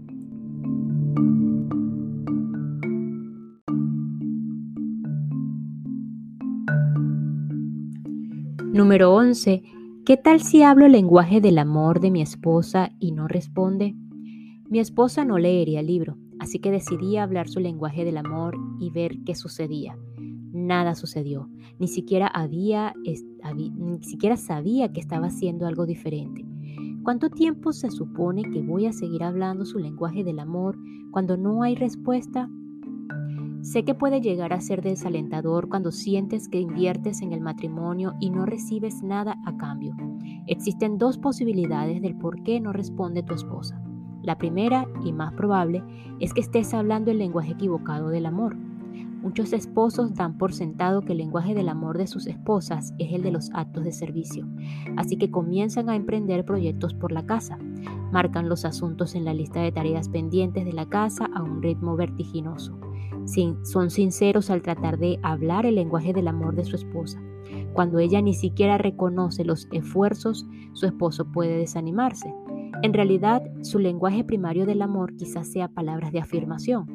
Número 8.72 9.14
11. 9.14 9.62
¿Qué 10.04 10.16
tal 10.18 10.42
si 10.42 10.62
hablo 10.62 10.84
el 10.84 10.92
lenguaje 10.92 11.40
del 11.40 11.58
amor 11.58 12.00
de 12.00 12.10
mi 12.10 12.20
esposa 12.20 12.90
y 13.00 13.12
no 13.12 13.26
responde? 13.26 13.96
Mi 14.68 14.80
esposa 14.80 15.24
no 15.24 15.38
leería 15.38 15.78
el 15.78 15.86
libro, 15.86 16.16
así 16.40 16.58
que 16.58 16.72
decidí 16.72 17.18
hablar 17.18 17.48
su 17.48 17.60
lenguaje 17.60 18.04
del 18.04 18.16
amor 18.16 18.58
y 18.80 18.90
ver 18.90 19.18
qué 19.24 19.36
sucedía. 19.36 19.96
Nada 20.52 20.96
sucedió, 20.96 21.48
ni 21.78 21.86
siquiera 21.86 22.26
había, 22.26 22.92
ni 23.54 24.02
siquiera 24.02 24.36
sabía 24.36 24.92
que 24.92 25.00
estaba 25.00 25.28
haciendo 25.28 25.66
algo 25.68 25.86
diferente. 25.86 26.44
¿Cuánto 27.04 27.30
tiempo 27.30 27.72
se 27.72 27.92
supone 27.92 28.42
que 28.42 28.60
voy 28.60 28.86
a 28.86 28.92
seguir 28.92 29.22
hablando 29.22 29.64
su 29.64 29.78
lenguaje 29.78 30.24
del 30.24 30.40
amor 30.40 30.76
cuando 31.12 31.36
no 31.36 31.62
hay 31.62 31.76
respuesta? 31.76 32.50
Sé 33.62 33.84
que 33.84 33.94
puede 33.94 34.20
llegar 34.20 34.52
a 34.52 34.60
ser 34.60 34.82
desalentador 34.82 35.68
cuando 35.68 35.92
sientes 35.92 36.48
que 36.48 36.58
inviertes 36.58 37.22
en 37.22 37.32
el 37.32 37.40
matrimonio 37.40 38.14
y 38.18 38.30
no 38.30 38.46
recibes 38.46 39.04
nada 39.04 39.36
a 39.44 39.56
cambio. 39.56 39.94
Existen 40.48 40.98
dos 40.98 41.18
posibilidades 41.18 42.02
del 42.02 42.16
por 42.16 42.42
qué 42.42 42.60
no 42.60 42.72
responde 42.72 43.22
tu 43.22 43.34
esposa. 43.34 43.85
La 44.26 44.36
primera, 44.38 44.88
y 45.04 45.12
más 45.12 45.32
probable, 45.34 45.84
es 46.18 46.34
que 46.34 46.40
estés 46.40 46.74
hablando 46.74 47.12
el 47.12 47.18
lenguaje 47.18 47.52
equivocado 47.52 48.08
del 48.08 48.26
amor. 48.26 48.56
Muchos 49.22 49.52
esposos 49.52 50.16
dan 50.16 50.36
por 50.36 50.52
sentado 50.52 51.02
que 51.02 51.12
el 51.12 51.18
lenguaje 51.18 51.54
del 51.54 51.68
amor 51.68 51.96
de 51.96 52.08
sus 52.08 52.26
esposas 52.26 52.92
es 52.98 53.12
el 53.12 53.22
de 53.22 53.30
los 53.30 53.50
actos 53.54 53.84
de 53.84 53.92
servicio, 53.92 54.44
así 54.96 55.16
que 55.16 55.30
comienzan 55.30 55.88
a 55.88 55.94
emprender 55.94 56.44
proyectos 56.44 56.92
por 56.92 57.12
la 57.12 57.24
casa. 57.24 57.56
Marcan 58.10 58.48
los 58.48 58.64
asuntos 58.64 59.14
en 59.14 59.24
la 59.24 59.32
lista 59.32 59.60
de 59.62 59.70
tareas 59.70 60.08
pendientes 60.08 60.64
de 60.64 60.72
la 60.72 60.86
casa 60.86 61.30
a 61.32 61.44
un 61.44 61.62
ritmo 61.62 61.94
vertiginoso. 61.94 62.76
son 63.62 63.90
sinceros 63.90 64.50
al 64.50 64.62
tratar 64.62 64.98
de 64.98 65.20
hablar 65.22 65.66
el 65.66 65.76
lenguaje 65.76 66.12
del 66.12 66.26
amor 66.26 66.56
de 66.56 66.64
su 66.64 66.74
esposa. 66.74 67.22
Cuando 67.74 68.00
ella 68.00 68.20
ni 68.22 68.34
siquiera 68.34 68.76
reconoce 68.76 69.44
los 69.44 69.68
esfuerzos, 69.70 70.48
su 70.72 70.86
esposo 70.86 71.30
puede 71.30 71.58
desanimarse. 71.58 72.34
En 72.82 72.92
realidad, 72.92 73.42
su 73.66 73.80
lenguaje 73.80 74.22
primario 74.22 74.64
del 74.64 74.80
amor 74.80 75.16
quizás 75.16 75.48
sea 75.48 75.68
palabras 75.68 76.12
de 76.12 76.20
afirmación, 76.20 76.86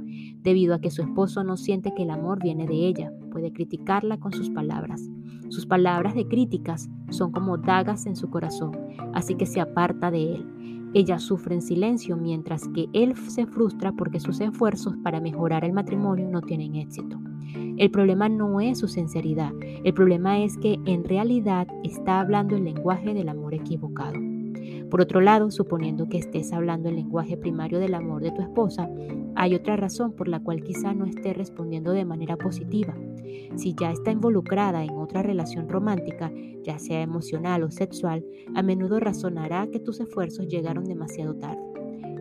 debido 0.41 0.73
a 0.73 0.79
que 0.79 0.89
su 0.89 1.01
esposo 1.01 1.43
no 1.43 1.57
siente 1.57 1.93
que 1.93 2.03
el 2.03 2.09
amor 2.09 2.41
viene 2.41 2.65
de 2.65 2.87
ella, 2.87 3.11
puede 3.29 3.51
criticarla 3.51 4.17
con 4.19 4.31
sus 4.31 4.49
palabras. 4.49 5.09
Sus 5.49 5.65
palabras 5.65 6.15
de 6.15 6.27
críticas 6.27 6.89
son 7.09 7.33
como 7.33 7.57
dagas 7.57 8.05
en 8.05 8.15
su 8.15 8.29
corazón, 8.29 8.71
así 9.13 9.35
que 9.35 9.45
se 9.45 9.59
aparta 9.59 10.11
de 10.11 10.35
él. 10.35 10.89
Ella 10.93 11.19
sufre 11.19 11.55
en 11.55 11.61
silencio 11.61 12.15
mientras 12.15 12.67
que 12.69 12.87
él 12.93 13.15
se 13.17 13.45
frustra 13.45 13.91
porque 13.91 14.21
sus 14.21 14.39
esfuerzos 14.39 14.95
para 15.03 15.19
mejorar 15.19 15.65
el 15.65 15.73
matrimonio 15.73 16.29
no 16.29 16.41
tienen 16.41 16.75
éxito. 16.75 17.19
El 17.77 17.91
problema 17.91 18.29
no 18.29 18.61
es 18.61 18.79
su 18.79 18.87
sinceridad, 18.87 19.51
el 19.83 19.93
problema 19.93 20.39
es 20.39 20.57
que 20.57 20.79
en 20.85 21.03
realidad 21.03 21.67
está 21.83 22.21
hablando 22.21 22.55
el 22.55 22.63
lenguaje 22.63 23.13
del 23.13 23.27
amor 23.27 23.53
equivocado. 23.53 24.30
Por 24.91 24.99
otro 24.99 25.21
lado, 25.21 25.49
suponiendo 25.51 26.09
que 26.09 26.17
estés 26.17 26.51
hablando 26.51 26.89
el 26.89 26.97
lenguaje 26.97 27.37
primario 27.37 27.79
del 27.79 27.93
amor 27.93 28.21
de 28.21 28.31
tu 28.31 28.41
esposa, 28.41 28.89
hay 29.35 29.55
otra 29.55 29.77
razón 29.77 30.11
por 30.11 30.27
la 30.27 30.41
cual 30.41 30.61
quizá 30.63 30.93
no 30.93 31.05
esté 31.05 31.33
respondiendo 31.33 31.93
de 31.93 32.03
manera 32.03 32.35
positiva. 32.35 32.93
Si 33.55 33.73
ya 33.73 33.91
está 33.91 34.11
involucrada 34.11 34.83
en 34.83 34.91
otra 34.97 35.23
relación 35.23 35.69
romántica, 35.69 36.29
ya 36.61 36.77
sea 36.77 37.01
emocional 37.01 37.63
o 37.63 37.71
sexual, 37.71 38.25
a 38.53 38.61
menudo 38.63 38.99
razonará 38.99 39.65
que 39.71 39.79
tus 39.79 40.01
esfuerzos 40.01 40.49
llegaron 40.49 40.83
demasiado 40.83 41.35
tarde. 41.35 41.63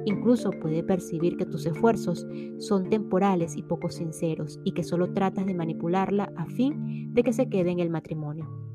Incluso 0.07 0.51
puede 0.51 0.85
percibir 0.85 1.37
que 1.37 1.47
tus 1.47 1.67
esfuerzos 1.67 2.25
son 2.59 2.89
temporales 2.89 3.57
y 3.57 3.65
poco 3.65 3.91
sinceros 3.91 4.61
y 4.65 4.73
que 4.73 4.85
solo 4.85 5.13
tratas 5.13 5.45
de 5.45 5.55
manipularla 5.55 6.33
a 6.37 6.47
fin 6.47 7.13
de 7.13 7.25
que 7.25 7.33
se 7.33 7.49
quede 7.49 7.73
en 7.73 7.81
el 7.81 7.91
matrimonio. 7.91 8.70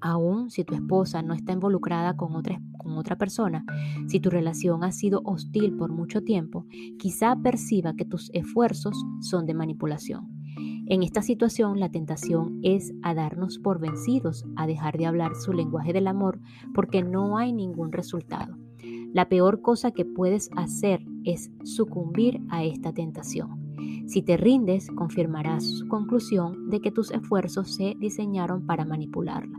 Aún 0.00 0.50
si 0.50 0.64
tu 0.64 0.74
esposa 0.74 1.22
no 1.22 1.34
está 1.34 1.52
involucrada 1.52 2.16
con 2.16 2.34
otra, 2.36 3.18
persona, 3.18 3.64
si 4.06 4.20
tu 4.20 4.30
relación 4.30 4.84
ha 4.84 4.92
sido 4.92 5.22
hostil 5.24 5.76
por 5.76 5.90
mucho 5.90 6.22
tiempo, 6.22 6.66
quizá 6.98 7.34
perciba 7.36 7.94
que 7.94 8.04
tus 8.04 8.30
esfuerzos 8.34 8.96
son 9.20 9.46
de 9.46 9.54
manipulación. 9.54 10.28
En 10.88 11.02
esta 11.02 11.22
situación, 11.22 11.80
la 11.80 11.90
tentación 11.90 12.60
es 12.62 12.92
a 13.02 13.14
darnos 13.14 13.58
por 13.58 13.80
vencidos, 13.80 14.44
a 14.54 14.66
dejar 14.66 14.96
de 14.98 15.06
hablar 15.06 15.34
su 15.34 15.52
lenguaje 15.52 15.92
del 15.92 16.06
amor, 16.06 16.40
porque 16.74 17.02
no 17.02 17.38
hay 17.38 17.52
ningún 17.52 17.90
resultado. 17.90 18.56
La 19.12 19.28
peor 19.28 19.62
cosa 19.62 19.90
que 19.90 20.04
puedes 20.04 20.50
hacer 20.56 21.04
es 21.24 21.50
sucumbir 21.64 22.40
a 22.50 22.64
esta 22.64 22.92
tentación. 22.92 23.66
Si 24.06 24.22
te 24.22 24.36
rindes, 24.36 24.88
confirmarás 24.90 25.64
su 25.64 25.88
conclusión 25.88 26.70
de 26.70 26.80
que 26.80 26.92
tus 26.92 27.10
esfuerzos 27.10 27.74
se 27.74 27.96
diseñaron 27.98 28.64
para 28.66 28.84
manipularla. 28.84 29.58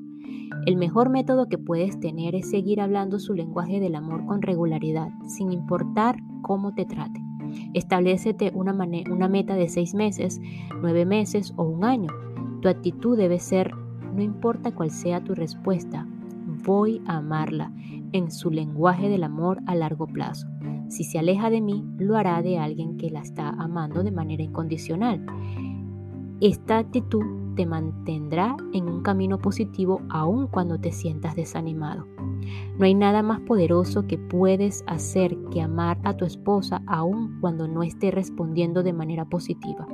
El 0.65 0.77
mejor 0.77 1.10
método 1.10 1.47
que 1.47 1.57
puedes 1.57 1.99
tener 1.99 2.36
es 2.36 2.49
seguir 2.49 2.81
hablando 2.81 3.19
su 3.19 3.33
lenguaje 3.33 3.79
del 3.79 3.95
amor 3.95 4.25
con 4.25 4.41
regularidad, 4.41 5.10
sin 5.25 5.51
importar 5.51 6.17
cómo 6.41 6.73
te 6.73 6.86
trate. 6.86 7.21
Establecete 7.73 8.51
una, 8.53 8.73
una 9.10 9.27
meta 9.27 9.55
de 9.55 9.69
seis 9.69 9.93
meses, 9.93 10.41
nueve 10.81 11.05
meses 11.05 11.53
o 11.55 11.63
un 11.63 11.83
año. 11.83 12.12
Tu 12.62 12.69
actitud 12.69 13.17
debe 13.17 13.39
ser, 13.39 13.73
no 14.13 14.21
importa 14.21 14.73
cuál 14.73 14.91
sea 14.91 15.23
tu 15.23 15.36
respuesta, 15.36 16.05
voy 16.65 17.01
a 17.05 17.17
amarla 17.17 17.71
en 18.12 18.31
su 18.31 18.51
lenguaje 18.51 19.10
del 19.10 19.23
amor 19.23 19.60
a 19.65 19.75
largo 19.75 20.07
plazo. 20.07 20.47
Si 20.89 21.03
se 21.03 21.19
aleja 21.19 21.49
de 21.49 21.62
mí, 21.62 21.86
lo 21.97 22.15
hará 22.15 22.41
de 22.41 22.57
alguien 22.57 22.97
que 22.97 23.10
la 23.10 23.21
está 23.21 23.49
amando 23.49 24.03
de 24.03 24.12
manera 24.12 24.43
incondicional. 24.43 25.25
Esta 26.39 26.77
actitud 26.77 27.46
te 27.57 27.65
mantendrá 27.65 28.55
en 28.71 28.87
un 28.87 29.01
camino 29.01 29.39
positivo 29.39 30.01
aun 30.09 30.47
cuando 30.47 30.79
te 30.79 30.91
sientas 30.91 31.35
desanimado. 31.35 32.05
No 32.77 32.85
hay 32.85 32.93
nada 32.93 33.23
más 33.23 33.41
poderoso 33.41 34.05
que 34.05 34.19
puedes 34.19 34.83
hacer 34.87 35.35
que 35.51 35.61
amar 35.61 35.99
a 36.03 36.15
tu 36.15 36.23
esposa 36.23 36.83
aun 36.85 37.39
cuando 37.41 37.67
no 37.67 37.81
esté 37.81 38.11
respondiendo 38.11 38.83
de 38.83 38.93
manera 38.93 39.25
positiva. 39.25 39.87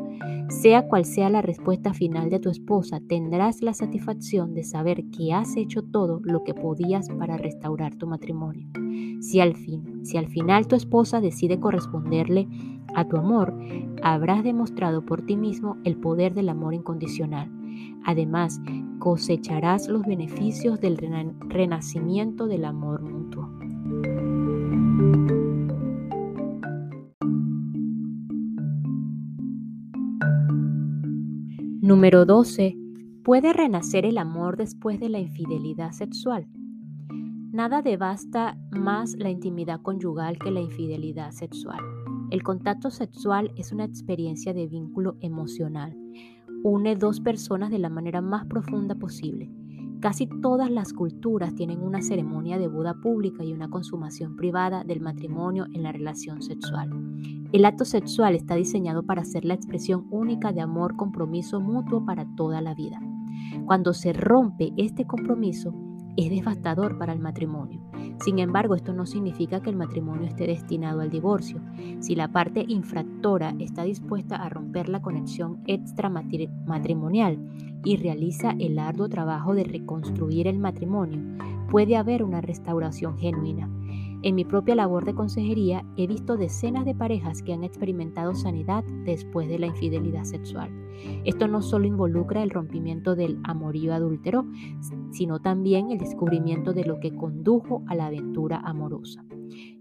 Sea 0.49 0.87
cual 0.87 1.05
sea 1.05 1.29
la 1.29 1.41
respuesta 1.41 1.93
final 1.93 2.29
de 2.29 2.39
tu 2.39 2.49
esposa, 2.49 2.99
tendrás 3.07 3.61
la 3.61 3.73
satisfacción 3.73 4.53
de 4.53 4.65
saber 4.65 5.05
que 5.09 5.33
has 5.33 5.55
hecho 5.55 5.83
todo 5.83 6.19
lo 6.23 6.43
que 6.43 6.53
podías 6.53 7.07
para 7.17 7.37
restaurar 7.37 7.95
tu 7.95 8.07
matrimonio. 8.07 8.67
Si 9.21 9.39
al 9.39 9.55
fin, 9.55 10.05
si 10.05 10.17
al 10.17 10.27
final 10.27 10.67
tu 10.67 10.75
esposa 10.75 11.21
decide 11.21 11.61
corresponderle 11.61 12.49
a 12.95 13.07
tu 13.07 13.17
amor, 13.17 13.53
habrás 14.01 14.43
demostrado 14.43 15.05
por 15.05 15.21
ti 15.25 15.35
mismo 15.35 15.77
el 15.83 15.97
poder 15.97 16.33
del 16.33 16.49
amor 16.49 16.73
incondicional. 16.73 17.51
Además, 18.05 18.61
cosecharás 18.99 19.87
los 19.87 20.05
beneficios 20.05 20.79
del 20.79 20.97
renacimiento 21.49 22.47
del 22.47 22.65
amor 22.65 23.01
mutuo. 23.01 23.49
Número 31.81 32.25
12. 32.25 32.77
¿Puede 33.23 33.53
renacer 33.53 34.05
el 34.05 34.17
amor 34.17 34.57
después 34.57 34.99
de 34.99 35.09
la 35.09 35.19
infidelidad 35.19 35.91
sexual? 35.91 36.47
Nada 37.51 37.81
devasta 37.81 38.57
más 38.71 39.15
la 39.17 39.29
intimidad 39.29 39.81
conyugal 39.81 40.39
que 40.39 40.49
la 40.49 40.59
infidelidad 40.59 41.31
sexual. 41.31 41.79
El 42.31 42.43
contacto 42.43 42.89
sexual 42.89 43.51
es 43.55 43.71
una 43.71 43.85
experiencia 43.85 44.53
de 44.53 44.67
vínculo 44.67 45.17
emocional. 45.21 45.95
Une 46.63 46.95
dos 46.95 47.19
personas 47.19 47.69
de 47.69 47.79
la 47.79 47.89
manera 47.89 48.21
más 48.21 48.45
profunda 48.45 48.95
posible. 48.95 49.51
Casi 49.99 50.27
todas 50.27 50.69
las 50.69 50.91
culturas 50.91 51.55
tienen 51.55 51.81
una 51.81 52.01
ceremonia 52.01 52.57
de 52.57 52.67
boda 52.67 52.95
pública 52.95 53.43
y 53.43 53.53
una 53.53 53.69
consumación 53.69 54.35
privada 54.35 54.83
del 54.83 54.99
matrimonio 54.99 55.65
en 55.73 55.83
la 55.83 55.91
relación 55.91 56.41
sexual. 56.41 56.89
El 57.53 57.65
acto 57.65 57.85
sexual 57.85 58.35
está 58.35 58.55
diseñado 58.55 59.03
para 59.03 59.23
ser 59.23 59.45
la 59.45 59.53
expresión 59.53 60.07
única 60.09 60.51
de 60.51 60.61
amor, 60.61 60.97
compromiso 60.97 61.61
mutuo 61.61 62.05
para 62.05 62.25
toda 62.35 62.61
la 62.61 62.73
vida. 62.73 62.99
Cuando 63.65 63.93
se 63.93 64.11
rompe 64.11 64.73
este 64.75 65.05
compromiso, 65.05 65.73
es 66.17 66.29
devastador 66.29 66.97
para 66.97 67.13
el 67.13 67.19
matrimonio. 67.19 67.81
Sin 68.23 68.39
embargo, 68.39 68.75
esto 68.75 68.93
no 68.93 69.05
significa 69.05 69.61
que 69.61 69.69
el 69.69 69.75
matrimonio 69.75 70.27
esté 70.27 70.47
destinado 70.47 71.01
al 71.01 71.09
divorcio. 71.09 71.59
Si 71.99 72.15
la 72.15 72.31
parte 72.31 72.63
infractora 72.67 73.55
está 73.59 73.83
dispuesta 73.83 74.35
a 74.35 74.49
romper 74.49 74.89
la 74.89 75.01
conexión 75.01 75.61
extramatrimonial 75.65 77.39
y 77.83 77.97
realiza 77.97 78.51
el 78.59 78.79
arduo 78.79 79.09
trabajo 79.09 79.53
de 79.55 79.63
reconstruir 79.63 80.47
el 80.47 80.59
matrimonio, 80.59 81.21
puede 81.69 81.97
haber 81.97 82.23
una 82.23 82.41
restauración 82.41 83.17
genuina. 83.17 83.69
En 84.23 84.35
mi 84.35 84.45
propia 84.45 84.73
labor 84.73 85.03
de 85.03 85.13
consejería 85.13 85.83
he 85.97 86.07
visto 86.07 86.37
decenas 86.37 86.85
de 86.85 86.95
parejas 86.95 87.41
que 87.41 87.51
han 87.51 87.65
experimentado 87.65 88.33
sanidad 88.33 88.85
después 89.03 89.49
de 89.49 89.59
la 89.59 89.67
infidelidad 89.67 90.23
sexual. 90.23 90.71
Esto 91.25 91.49
no 91.49 91.61
solo 91.61 91.87
involucra 91.87 92.41
el 92.41 92.49
rompimiento 92.49 93.17
del 93.17 93.37
amorío 93.43 93.93
adúltero, 93.93 94.45
sino 95.11 95.41
también 95.41 95.91
el 95.91 95.97
descubrimiento 95.97 96.71
de 96.71 96.85
lo 96.85 97.01
que 97.01 97.13
condujo 97.13 97.83
a 97.87 97.95
la 97.95 98.05
aventura 98.05 98.61
amorosa. 98.63 99.25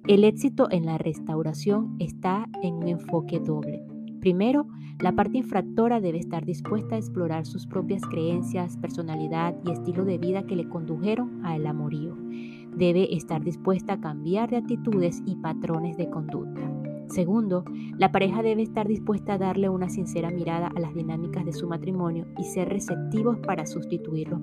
El 0.08 0.24
éxito 0.24 0.66
en 0.72 0.86
la 0.86 0.98
restauración 0.98 1.94
está 2.00 2.48
en 2.64 2.74
un 2.74 2.88
enfoque 2.88 3.38
doble. 3.38 3.84
Primero, 4.18 4.66
la 4.98 5.12
parte 5.12 5.38
infractora 5.38 6.00
debe 6.00 6.18
estar 6.18 6.44
dispuesta 6.44 6.96
a 6.96 6.98
explorar 6.98 7.46
sus 7.46 7.68
propias 7.68 8.02
creencias, 8.02 8.76
personalidad 8.76 9.54
y 9.64 9.70
estilo 9.70 10.04
de 10.04 10.18
vida 10.18 10.46
que 10.46 10.56
le 10.56 10.68
condujeron 10.68 11.44
al 11.46 11.64
amorío 11.64 12.16
debe 12.76 13.14
estar 13.14 13.42
dispuesta 13.42 13.94
a 13.94 14.00
cambiar 14.00 14.50
de 14.50 14.56
actitudes 14.56 15.22
y 15.26 15.36
patrones 15.36 15.96
de 15.96 16.10
conducta. 16.10 16.72
Segundo, 17.12 17.64
la 17.98 18.10
pareja 18.10 18.42
debe 18.42 18.62
estar 18.62 18.88
dispuesta 18.88 19.34
a 19.34 19.38
darle 19.38 19.68
una 19.68 19.90
sincera 19.90 20.30
mirada 20.30 20.72
a 20.74 20.80
las 20.80 20.94
dinámicas 20.94 21.44
de 21.44 21.52
su 21.52 21.68
matrimonio 21.68 22.26
y 22.38 22.44
ser 22.44 22.70
receptivos 22.70 23.38
para 23.40 23.66
sustituir 23.66 24.28
los, 24.28 24.40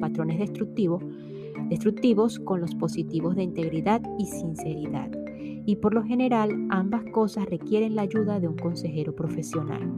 patrones 0.00 0.38
destructivos, 0.38 2.38
con 2.40 2.60
los 2.60 2.74
positivos 2.74 3.36
de 3.36 3.44
integridad 3.44 4.02
y 4.18 4.26
sinceridad. 4.26 5.10
Y 5.64 5.76
por 5.76 5.94
lo 5.94 6.04
general, 6.04 6.50
ambas 6.68 7.04
cosas 7.12 7.46
requieren 7.46 7.96
la 7.96 8.02
ayuda 8.02 8.38
de 8.38 8.48
un 8.48 8.56
consejero 8.56 9.14
profesional. 9.14 9.90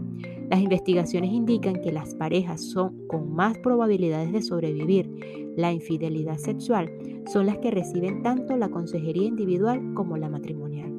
Las 0.48 0.60
investigaciones 0.60 1.32
indican 1.32 1.80
que 1.80 1.90
las 1.90 2.14
parejas 2.14 2.62
son 2.62 3.04
con 3.08 3.34
más 3.34 3.58
probabilidades 3.58 4.32
de 4.32 4.42
sobrevivir 4.42 5.41
la 5.56 5.72
infidelidad 5.72 6.38
sexual 6.38 6.90
son 7.32 7.46
las 7.46 7.58
que 7.58 7.70
reciben 7.70 8.22
tanto 8.22 8.56
la 8.56 8.70
consejería 8.70 9.26
individual 9.26 9.94
como 9.94 10.16
la 10.16 10.28
matrimonial. 10.28 10.92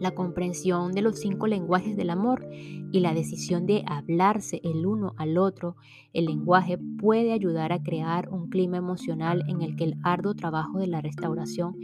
La 0.00 0.12
comprensión 0.12 0.92
de 0.92 1.02
los 1.02 1.18
cinco 1.18 1.48
lenguajes 1.48 1.96
del 1.96 2.10
amor 2.10 2.46
y 2.92 3.00
la 3.00 3.14
decisión 3.14 3.66
de 3.66 3.82
hablarse 3.86 4.60
el 4.62 4.86
uno 4.86 5.12
al 5.16 5.38
otro, 5.38 5.76
el 6.12 6.26
lenguaje 6.26 6.78
puede 6.98 7.32
ayudar 7.32 7.72
a 7.72 7.82
crear 7.82 8.28
un 8.28 8.48
clima 8.48 8.76
emocional 8.76 9.42
en 9.48 9.60
el 9.62 9.74
que 9.74 9.84
el 9.84 9.96
arduo 10.04 10.34
trabajo 10.34 10.78
de 10.78 10.86
la 10.86 11.00
restauración 11.00 11.74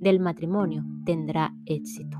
del 0.00 0.20
matrimonio 0.20 0.84
tendrá 1.06 1.54
éxito. 1.64 2.18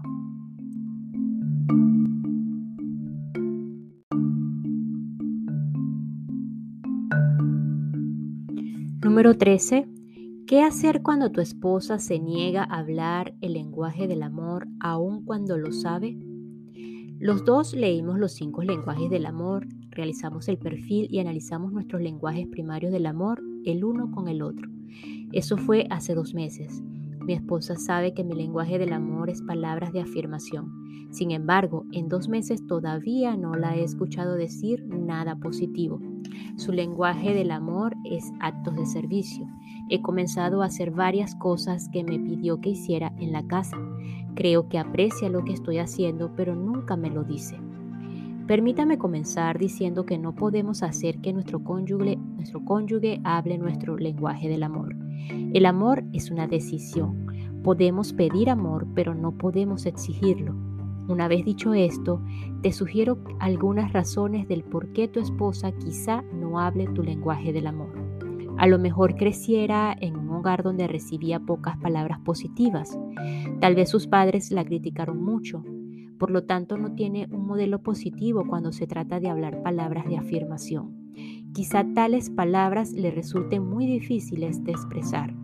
Número 9.13 9.37
13. 9.37 9.87
¿Qué 10.47 10.63
hacer 10.63 11.03
cuando 11.03 11.31
tu 11.31 11.43
esposa 11.43 11.99
se 11.99 12.19
niega 12.19 12.65
a 12.65 12.79
hablar 12.79 13.35
el 13.43 13.53
lenguaje 13.53 14.09
del 14.09 14.23
amor 14.23 14.67
aun 14.81 15.27
cuando 15.27 15.59
lo 15.59 15.71
sabe? 15.71 16.17
Los 17.19 17.45
dos 17.45 17.75
leímos 17.75 18.19
los 18.19 18.33
cinco 18.33 18.63
lenguajes 18.63 19.11
del 19.11 19.27
amor, 19.27 19.67
realizamos 19.91 20.49
el 20.49 20.57
perfil 20.57 21.09
y 21.11 21.19
analizamos 21.19 21.75
nuestros 21.75 22.01
lenguajes 22.01 22.47
primarios 22.47 22.91
del 22.91 23.05
amor 23.05 23.43
el 23.67 23.85
uno 23.85 24.11
con 24.11 24.29
el 24.29 24.41
otro. 24.41 24.71
Eso 25.31 25.59
fue 25.59 25.87
hace 25.91 26.15
dos 26.15 26.33
meses. 26.33 26.83
Mi 27.25 27.35
esposa 27.35 27.77
sabe 27.77 28.15
que 28.15 28.25
mi 28.25 28.35
lenguaje 28.35 28.79
del 28.79 28.93
amor 28.93 29.31
es 29.31 29.43
palabras 29.43 29.93
de 29.93 30.01
afirmación. 30.01 31.09
Sin 31.11 31.31
embargo, 31.31 31.85
en 31.93 32.09
dos 32.09 32.29
meses 32.29 32.67
todavía 32.67 33.37
no 33.37 33.55
la 33.55 33.77
he 33.77 33.85
escuchado 33.85 34.35
decir 34.35 34.85
nada 34.89 35.37
positivo. 35.37 36.01
Su 36.57 36.73
lenguaje 36.73 37.35
del 37.35 37.51
amor 37.51 37.95
es 38.05 38.33
actos 38.41 38.75
de 38.77 38.87
servicio. 38.87 39.47
He 39.89 40.01
comenzado 40.01 40.63
a 40.63 40.67
hacer 40.67 40.91
varias 40.91 41.35
cosas 41.37 41.89
que 41.91 42.03
me 42.03 42.19
pidió 42.19 42.61
que 42.61 42.71
hiciera 42.71 43.13
en 43.19 43.33
la 43.33 43.47
casa. 43.47 43.77
Creo 44.35 44.69
que 44.69 44.79
aprecia 44.79 45.29
lo 45.29 45.45
que 45.45 45.53
estoy 45.53 45.79
haciendo, 45.79 46.35
pero 46.35 46.57
nunca 46.57 46.97
me 46.97 47.11
lo 47.11 47.25
dice. 47.25 47.57
Permítame 48.47 48.99
comenzar 48.99 49.59
diciendo 49.59 50.05
que 50.05 50.19
no 50.19 50.35
podemos 50.35 50.83
hacer 50.83 51.21
que 51.21 51.33
nuestro 51.33 51.63
cónyuge, 51.63 52.17
nuestro 52.17 52.65
cónyuge 52.65 53.21
hable 53.23 53.57
nuestro 53.57 53.97
lenguaje 53.97 54.49
del 54.49 54.65
amor. 54.65 54.97
El 55.55 55.65
amor 55.65 56.03
es 56.13 56.31
una 56.31 56.49
decisión. 56.49 57.27
Podemos 57.63 58.13
pedir 58.13 58.51
amor, 58.51 58.87
pero 58.95 59.15
no 59.15 59.39
podemos 59.39 59.87
exigirlo. 59.87 60.55
Una 61.09 61.29
vez 61.29 61.45
dicho 61.45 61.73
esto, 61.75 62.21
te 62.63 62.73
sugiero 62.73 63.19
algunas 63.39 63.93
razones 63.93 64.49
del 64.49 64.65
por 64.65 64.93
qué 64.93 65.07
tu 65.07 65.21
esposa 65.21 65.73
quizá 65.73 66.23
no 66.33 66.59
hable 66.59 66.87
tu 66.89 67.03
lenguaje 67.03 67.53
del 67.53 67.69
amor. 67.69 67.93
A 68.59 68.67
lo 68.67 68.79
mejor 68.79 69.17
creciera 69.17 69.97
en 70.01 70.17
un 70.17 70.31
hogar 70.31 70.63
donde 70.63 70.87
recibía 70.87 71.41
pocas 71.41 71.77
palabras 71.79 72.19
positivas. 72.21 72.99
Tal 73.61 73.75
vez 73.75 73.89
sus 73.89 74.07
padres 74.07 74.51
la 74.51 74.65
criticaron 74.65 75.23
mucho. 75.23 75.65
Por 76.23 76.31
lo 76.31 76.45
tanto, 76.45 76.79
no 76.79 76.95
tiene 76.95 77.27
un 77.33 77.49
modelo 77.49 77.83
positivo 77.83 78.45
cuando 78.47 78.71
se 78.71 78.87
trata 78.87 79.19
de 79.19 79.29
hablar 79.29 79.61
palabras 79.65 80.07
de 80.07 80.19
afirmación. 80.19 81.13
Quizá 81.53 81.85
tales 81.95 82.31
palabras 82.31 82.93
le 82.93 83.11
resulten 83.11 83.69
muy 83.69 83.87
difíciles 83.87 84.63
de 84.63 84.71
expresar. 84.71 85.35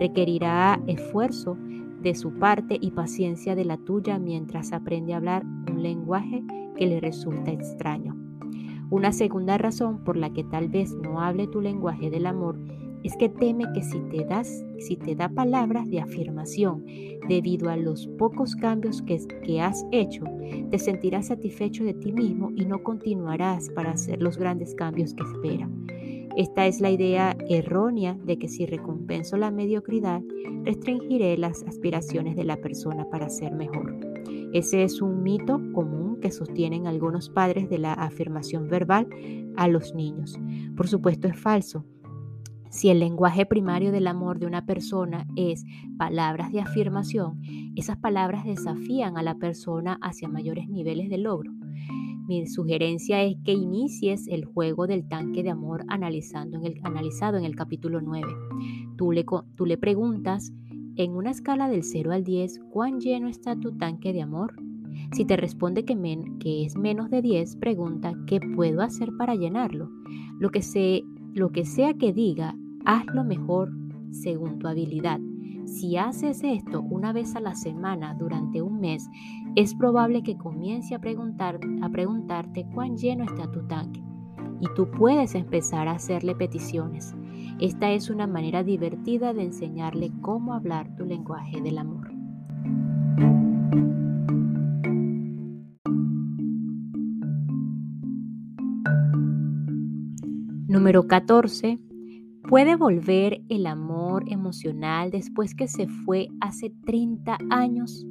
Requerirá 0.00 0.82
esfuerzo 0.88 1.56
de 2.02 2.16
su 2.16 2.40
parte 2.40 2.76
y 2.80 2.90
paciencia 2.90 3.54
de 3.54 3.66
la 3.66 3.76
tuya 3.76 4.18
mientras 4.18 4.72
aprende 4.72 5.14
a 5.14 5.18
hablar 5.18 5.44
un 5.70 5.80
lenguaje 5.80 6.42
que 6.76 6.88
le 6.88 6.98
resulta 6.98 7.52
extraño. 7.52 8.16
Una 8.90 9.12
segunda 9.12 9.58
razón 9.58 10.02
por 10.02 10.16
la 10.16 10.32
que 10.32 10.42
tal 10.42 10.68
vez 10.68 10.92
no 10.92 11.20
hable 11.20 11.46
tu 11.46 11.60
lenguaje 11.60 12.10
del 12.10 12.26
amor 12.26 12.58
es 13.02 13.16
que 13.16 13.28
teme 13.28 13.64
que 13.72 13.82
si 13.82 13.98
te 14.10 14.24
das, 14.24 14.64
si 14.78 14.96
te 14.96 15.14
da 15.14 15.28
palabras 15.28 15.88
de 15.90 16.00
afirmación 16.00 16.84
debido 17.28 17.70
a 17.70 17.76
los 17.76 18.06
pocos 18.18 18.54
cambios 18.56 19.02
que, 19.02 19.18
que 19.44 19.60
has 19.60 19.84
hecho, 19.92 20.24
te 20.70 20.78
sentirás 20.78 21.26
satisfecho 21.26 21.84
de 21.84 21.94
ti 21.94 22.12
mismo 22.12 22.50
y 22.56 22.64
no 22.64 22.82
continuarás 22.82 23.70
para 23.70 23.92
hacer 23.92 24.22
los 24.22 24.38
grandes 24.38 24.74
cambios 24.74 25.14
que 25.14 25.22
espera. 25.22 25.68
Esta 26.36 26.66
es 26.66 26.82
la 26.82 26.90
idea 26.90 27.34
errónea 27.48 28.14
de 28.24 28.38
que 28.38 28.48
si 28.48 28.66
recompenso 28.66 29.38
la 29.38 29.50
mediocridad, 29.50 30.20
restringiré 30.64 31.38
las 31.38 31.62
aspiraciones 31.62 32.36
de 32.36 32.44
la 32.44 32.58
persona 32.58 33.08
para 33.08 33.30
ser 33.30 33.54
mejor. 33.54 33.96
Ese 34.52 34.82
es 34.82 35.00
un 35.00 35.22
mito 35.22 35.60
común 35.72 36.18
que 36.20 36.30
sostienen 36.30 36.86
algunos 36.86 37.30
padres 37.30 37.70
de 37.70 37.78
la 37.78 37.94
afirmación 37.94 38.68
verbal 38.68 39.08
a 39.56 39.66
los 39.66 39.94
niños. 39.94 40.38
Por 40.76 40.88
supuesto 40.88 41.26
es 41.26 41.38
falso. 41.38 41.84
Si 42.70 42.88
el 42.90 43.00
lenguaje 43.00 43.46
primario 43.46 43.92
del 43.92 44.06
amor 44.06 44.38
de 44.38 44.46
una 44.46 44.66
persona 44.66 45.26
es 45.36 45.64
palabras 45.96 46.52
de 46.52 46.60
afirmación, 46.60 47.40
esas 47.76 47.96
palabras 47.96 48.44
desafían 48.44 49.16
a 49.16 49.22
la 49.22 49.36
persona 49.36 49.98
hacia 50.02 50.28
mayores 50.28 50.68
niveles 50.68 51.08
de 51.08 51.18
logro. 51.18 51.52
Mi 52.26 52.44
sugerencia 52.46 53.22
es 53.22 53.36
que 53.44 53.52
inicies 53.52 54.26
el 54.26 54.44
juego 54.44 54.88
del 54.88 55.06
tanque 55.06 55.44
de 55.44 55.50
amor 55.50 55.84
analizando 55.88 56.58
en 56.58 56.66
el, 56.66 56.80
analizado 56.82 57.38
en 57.38 57.44
el 57.44 57.54
capítulo 57.54 58.00
9. 58.00 58.26
Tú 58.96 59.12
le, 59.12 59.24
tú 59.54 59.64
le 59.64 59.78
preguntas, 59.78 60.52
en 60.96 61.12
una 61.12 61.30
escala 61.30 61.68
del 61.68 61.84
0 61.84 62.12
al 62.12 62.24
10, 62.24 62.60
¿cuán 62.70 63.00
lleno 63.00 63.28
está 63.28 63.54
tu 63.54 63.76
tanque 63.76 64.12
de 64.12 64.22
amor? 64.22 64.56
Si 65.12 65.24
te 65.24 65.36
responde 65.36 65.84
que, 65.84 65.96
que 66.40 66.64
es 66.64 66.76
menos 66.76 67.10
de 67.10 67.22
10, 67.22 67.56
pregunta 67.56 68.14
qué 68.26 68.40
puedo 68.40 68.80
hacer 68.80 69.10
para 69.16 69.36
llenarlo. 69.36 69.88
Lo 70.40 70.50
que, 70.50 70.62
lo 71.36 71.52
que 71.52 71.66
sea 71.66 71.92
que 71.92 72.14
diga, 72.14 72.56
hazlo 72.86 73.22
mejor 73.22 73.70
según 74.10 74.58
tu 74.58 74.68
habilidad. 74.68 75.20
Si 75.66 75.98
haces 75.98 76.42
esto 76.42 76.80
una 76.80 77.12
vez 77.12 77.36
a 77.36 77.40
la 77.40 77.54
semana 77.54 78.14
durante 78.14 78.62
un 78.62 78.80
mes, 78.80 79.06
es 79.54 79.74
probable 79.74 80.22
que 80.22 80.38
comience 80.38 80.94
a, 80.94 80.98
preguntar, 80.98 81.60
a 81.82 81.90
preguntarte 81.90 82.64
cuán 82.72 82.96
lleno 82.96 83.24
está 83.24 83.50
tu 83.50 83.66
tanque. 83.66 84.02
Y 84.60 84.66
tú 84.74 84.90
puedes 84.90 85.34
empezar 85.34 85.88
a 85.88 85.96
hacerle 85.96 86.34
peticiones. 86.34 87.14
Esta 87.60 87.92
es 87.92 88.08
una 88.08 88.26
manera 88.26 88.62
divertida 88.62 89.34
de 89.34 89.42
enseñarle 89.42 90.12
cómo 90.22 90.54
hablar 90.54 90.96
tu 90.96 91.04
lenguaje 91.04 91.60
del 91.60 91.76
amor. 91.76 92.16
Número 100.76 101.06
14. 101.06 101.78
¿Puede 102.50 102.76
volver 102.76 103.40
el 103.48 103.64
amor 103.64 104.24
emocional 104.30 105.10
después 105.10 105.54
que 105.54 105.68
se 105.68 105.88
fue 105.88 106.28
hace 106.38 106.70
30 106.84 107.38
años? 107.48 108.06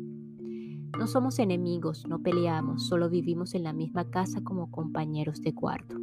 No 0.97 1.05
somos 1.05 1.37
enemigos, 1.37 2.07
no 2.07 2.23
peleamos, 2.23 2.87
solo 2.87 3.07
vivimos 3.07 3.53
en 3.53 3.65
la 3.65 3.71
misma 3.71 4.09
casa 4.09 4.43
como 4.43 4.71
compañeros 4.71 5.43
de 5.43 5.53
cuarto. 5.53 5.95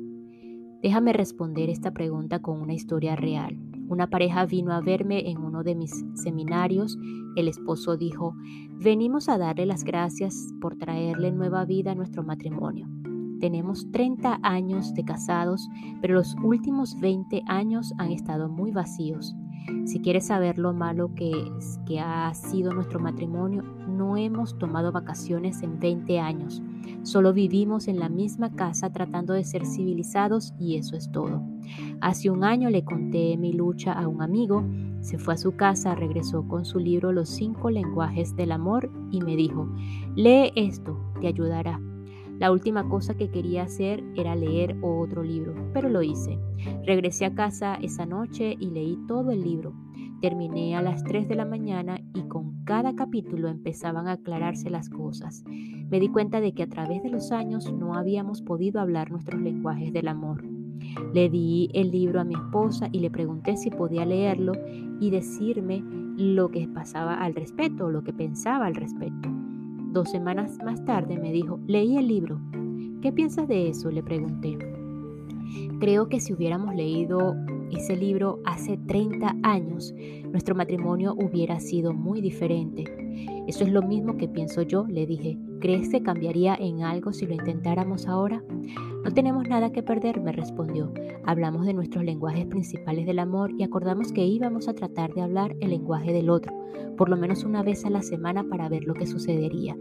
Déjame 0.80 1.12
responder 1.12 1.68
esta 1.68 1.90
pregunta 1.90 2.40
con 2.40 2.60
una 2.60 2.74
historia 2.74 3.16
real. 3.16 3.58
Una 3.88 4.08
pareja 4.08 4.46
vino 4.46 4.72
a 4.72 4.80
verme 4.80 5.30
en 5.30 5.38
uno 5.38 5.64
de 5.64 5.74
mis 5.74 6.04
seminarios. 6.14 6.96
El 7.34 7.48
esposo 7.48 7.96
dijo, 7.96 8.36
venimos 8.78 9.28
a 9.28 9.36
darle 9.36 9.66
las 9.66 9.82
gracias 9.82 10.54
por 10.60 10.76
traerle 10.76 11.32
nueva 11.32 11.64
vida 11.64 11.90
a 11.90 11.96
nuestro 11.96 12.22
matrimonio. 12.22 12.86
Tenemos 13.42 13.90
30 13.90 14.38
años 14.44 14.94
de 14.94 15.04
casados, 15.04 15.68
pero 16.00 16.14
los 16.14 16.36
últimos 16.44 17.00
20 17.00 17.42
años 17.48 17.92
han 17.98 18.12
estado 18.12 18.48
muy 18.48 18.70
vacíos. 18.70 19.34
Si 19.84 19.98
quieres 19.98 20.28
saber 20.28 20.58
lo 20.58 20.72
malo 20.72 21.10
que, 21.16 21.32
ha 22.00 22.32
sido 22.34 22.72
nuestro 22.72 23.00
matrimonio, 23.00 23.64
no 23.88 24.16
hemos 24.16 24.56
tomado 24.58 24.92
vacaciones 24.92 25.60
en 25.64 25.80
20 25.80 26.20
años. 26.20 26.62
Solo 27.02 27.32
vivimos 27.32 27.88
en 27.88 27.98
la 27.98 28.08
misma 28.08 28.52
casa 28.52 28.92
tratando 28.92 29.32
de 29.32 29.42
ser 29.42 29.66
civilizados 29.66 30.54
y 30.56 30.76
eso 30.76 30.94
es 30.94 31.10
todo. 31.10 31.42
Hace 32.00 32.30
un 32.30 32.44
año 32.44 32.70
le 32.70 32.84
conté 32.84 33.36
mi 33.36 33.52
lucha 33.52 33.92
a 33.92 34.06
un 34.06 34.22
amigo, 34.22 34.64
se 35.00 35.18
fue 35.18 35.34
a 35.34 35.38
su 35.38 35.56
casa, 35.56 35.96
regresó 35.96 36.46
con 36.46 36.64
su 36.64 36.78
libro 36.78 37.10
Los 37.10 37.28
cinco 37.28 37.70
lenguajes 37.70 38.36
del 38.36 38.52
amor 38.52 38.88
y 39.10 39.20
me 39.20 39.34
dijo, 39.34 39.68
lee 40.14 40.52
esto, 40.54 40.96
te 41.20 41.26
ayudará. 41.26 41.80
La 42.42 42.50
última 42.50 42.88
cosa 42.88 43.14
que 43.14 43.30
quería 43.30 43.62
hacer 43.62 44.02
era 44.16 44.34
leer 44.34 44.76
otro 44.82 45.22
libro, 45.22 45.54
pero 45.72 45.88
lo 45.88 46.02
hice. 46.02 46.40
Regresé 46.84 47.24
a 47.24 47.36
casa 47.36 47.76
esa 47.76 48.04
noche 48.04 48.56
y 48.58 48.70
leí 48.70 48.98
todo 49.06 49.30
el 49.30 49.44
libro. 49.44 49.72
Terminé 50.20 50.74
a 50.74 50.82
las 50.82 51.04
3 51.04 51.28
de 51.28 51.36
la 51.36 51.44
mañana 51.44 52.00
y 52.12 52.22
con 52.22 52.64
cada 52.64 52.96
capítulo 52.96 53.46
empezaban 53.46 54.08
a 54.08 54.14
aclararse 54.14 54.70
las 54.70 54.88
cosas. 54.88 55.44
Me 55.46 56.00
di 56.00 56.08
cuenta 56.08 56.40
de 56.40 56.52
que 56.52 56.64
a 56.64 56.68
través 56.68 57.00
de 57.04 57.10
los 57.10 57.30
años 57.30 57.72
no 57.72 57.94
habíamos 57.94 58.42
podido 58.42 58.80
hablar 58.80 59.12
nuestros 59.12 59.40
lenguajes 59.40 59.92
del 59.92 60.08
amor. 60.08 60.42
Le 61.14 61.30
di 61.30 61.70
el 61.74 61.92
libro 61.92 62.20
a 62.20 62.24
mi 62.24 62.34
esposa 62.34 62.88
y 62.90 62.98
le 62.98 63.10
pregunté 63.12 63.56
si 63.56 63.70
podía 63.70 64.04
leerlo 64.04 64.54
y 64.98 65.10
decirme 65.10 65.84
lo 66.16 66.50
que 66.50 66.66
pasaba 66.66 67.22
al 67.22 67.36
respecto 67.36 67.88
lo 67.88 68.02
que 68.02 68.12
pensaba 68.12 68.66
al 68.66 68.74
respecto. 68.74 69.41
Dos 69.92 70.10
semanas 70.10 70.56
más 70.64 70.82
tarde 70.86 71.18
me 71.18 71.32
dijo, 71.32 71.60
leí 71.66 71.98
el 71.98 72.08
libro. 72.08 72.40
¿Qué 73.02 73.12
piensas 73.12 73.46
de 73.46 73.68
eso? 73.68 73.90
Le 73.90 74.02
pregunté. 74.02 74.56
Creo 75.80 76.08
que 76.08 76.18
si 76.18 76.32
hubiéramos 76.32 76.74
leído 76.74 77.36
ese 77.70 77.94
libro 77.94 78.40
hace 78.46 78.78
30 78.78 79.36
años, 79.42 79.92
nuestro 80.30 80.54
matrimonio 80.54 81.14
hubiera 81.14 81.60
sido 81.60 81.92
muy 81.92 82.22
diferente. 82.22 83.01
Eso 83.46 83.64
es 83.64 83.72
lo 83.72 83.82
mismo 83.82 84.16
que 84.16 84.28
pienso 84.28 84.62
yo, 84.62 84.86
le 84.86 85.06
dije. 85.06 85.38
¿Crees 85.60 85.90
que 85.90 86.02
cambiaría 86.02 86.54
en 86.54 86.82
algo 86.82 87.12
si 87.12 87.26
lo 87.26 87.34
intentáramos 87.34 88.06
ahora? 88.06 88.42
No 89.04 89.12
tenemos 89.12 89.48
nada 89.48 89.72
que 89.72 89.82
perder, 89.82 90.20
me 90.20 90.32
respondió. 90.32 90.92
Hablamos 91.24 91.66
de 91.66 91.74
nuestros 91.74 92.04
lenguajes 92.04 92.46
principales 92.46 93.06
del 93.06 93.18
amor 93.18 93.52
y 93.58 93.62
acordamos 93.62 94.12
que 94.12 94.24
íbamos 94.24 94.68
a 94.68 94.74
tratar 94.74 95.12
de 95.14 95.22
hablar 95.22 95.56
el 95.60 95.70
lenguaje 95.70 96.12
del 96.12 96.30
otro, 96.30 96.52
por 96.96 97.08
lo 97.08 97.16
menos 97.16 97.44
una 97.44 97.62
vez 97.62 97.84
a 97.84 97.90
la 97.90 98.02
semana 98.02 98.44
para 98.44 98.68
ver 98.68 98.84
lo 98.84 98.94
que 98.94 99.06
sucedería. 99.06 99.76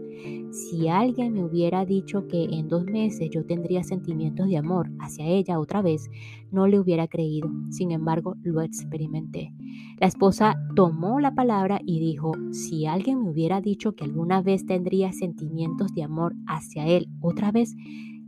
Si 0.50 0.88
alguien 0.88 1.32
me 1.32 1.44
hubiera 1.44 1.84
dicho 1.84 2.28
que 2.28 2.44
en 2.44 2.68
dos 2.68 2.84
meses 2.84 3.30
yo 3.30 3.44
tendría 3.46 3.82
sentimientos 3.82 4.48
de 4.48 4.58
amor 4.58 4.90
hacia 5.00 5.26
ella 5.26 5.58
otra 5.58 5.82
vez, 5.82 6.10
no 6.50 6.66
le 6.66 6.78
hubiera 6.78 7.08
creído. 7.08 7.50
Sin 7.70 7.90
embargo, 7.90 8.36
lo 8.42 8.60
experimenté. 8.60 9.52
La 9.98 10.06
esposa 10.06 10.56
tomó 10.74 11.20
la 11.20 11.34
palabra 11.34 11.80
y 11.86 12.00
dijo, 12.00 12.32
si 12.50 12.86
alguien 12.86 13.21
me 13.22 13.30
hubiera 13.30 13.60
dicho 13.60 13.94
que 13.94 14.04
alguna 14.04 14.42
vez 14.42 14.66
tendría 14.66 15.12
sentimientos 15.12 15.94
de 15.94 16.02
amor 16.02 16.34
hacia 16.46 16.86
él 16.86 17.08
otra 17.20 17.52
vez, 17.52 17.74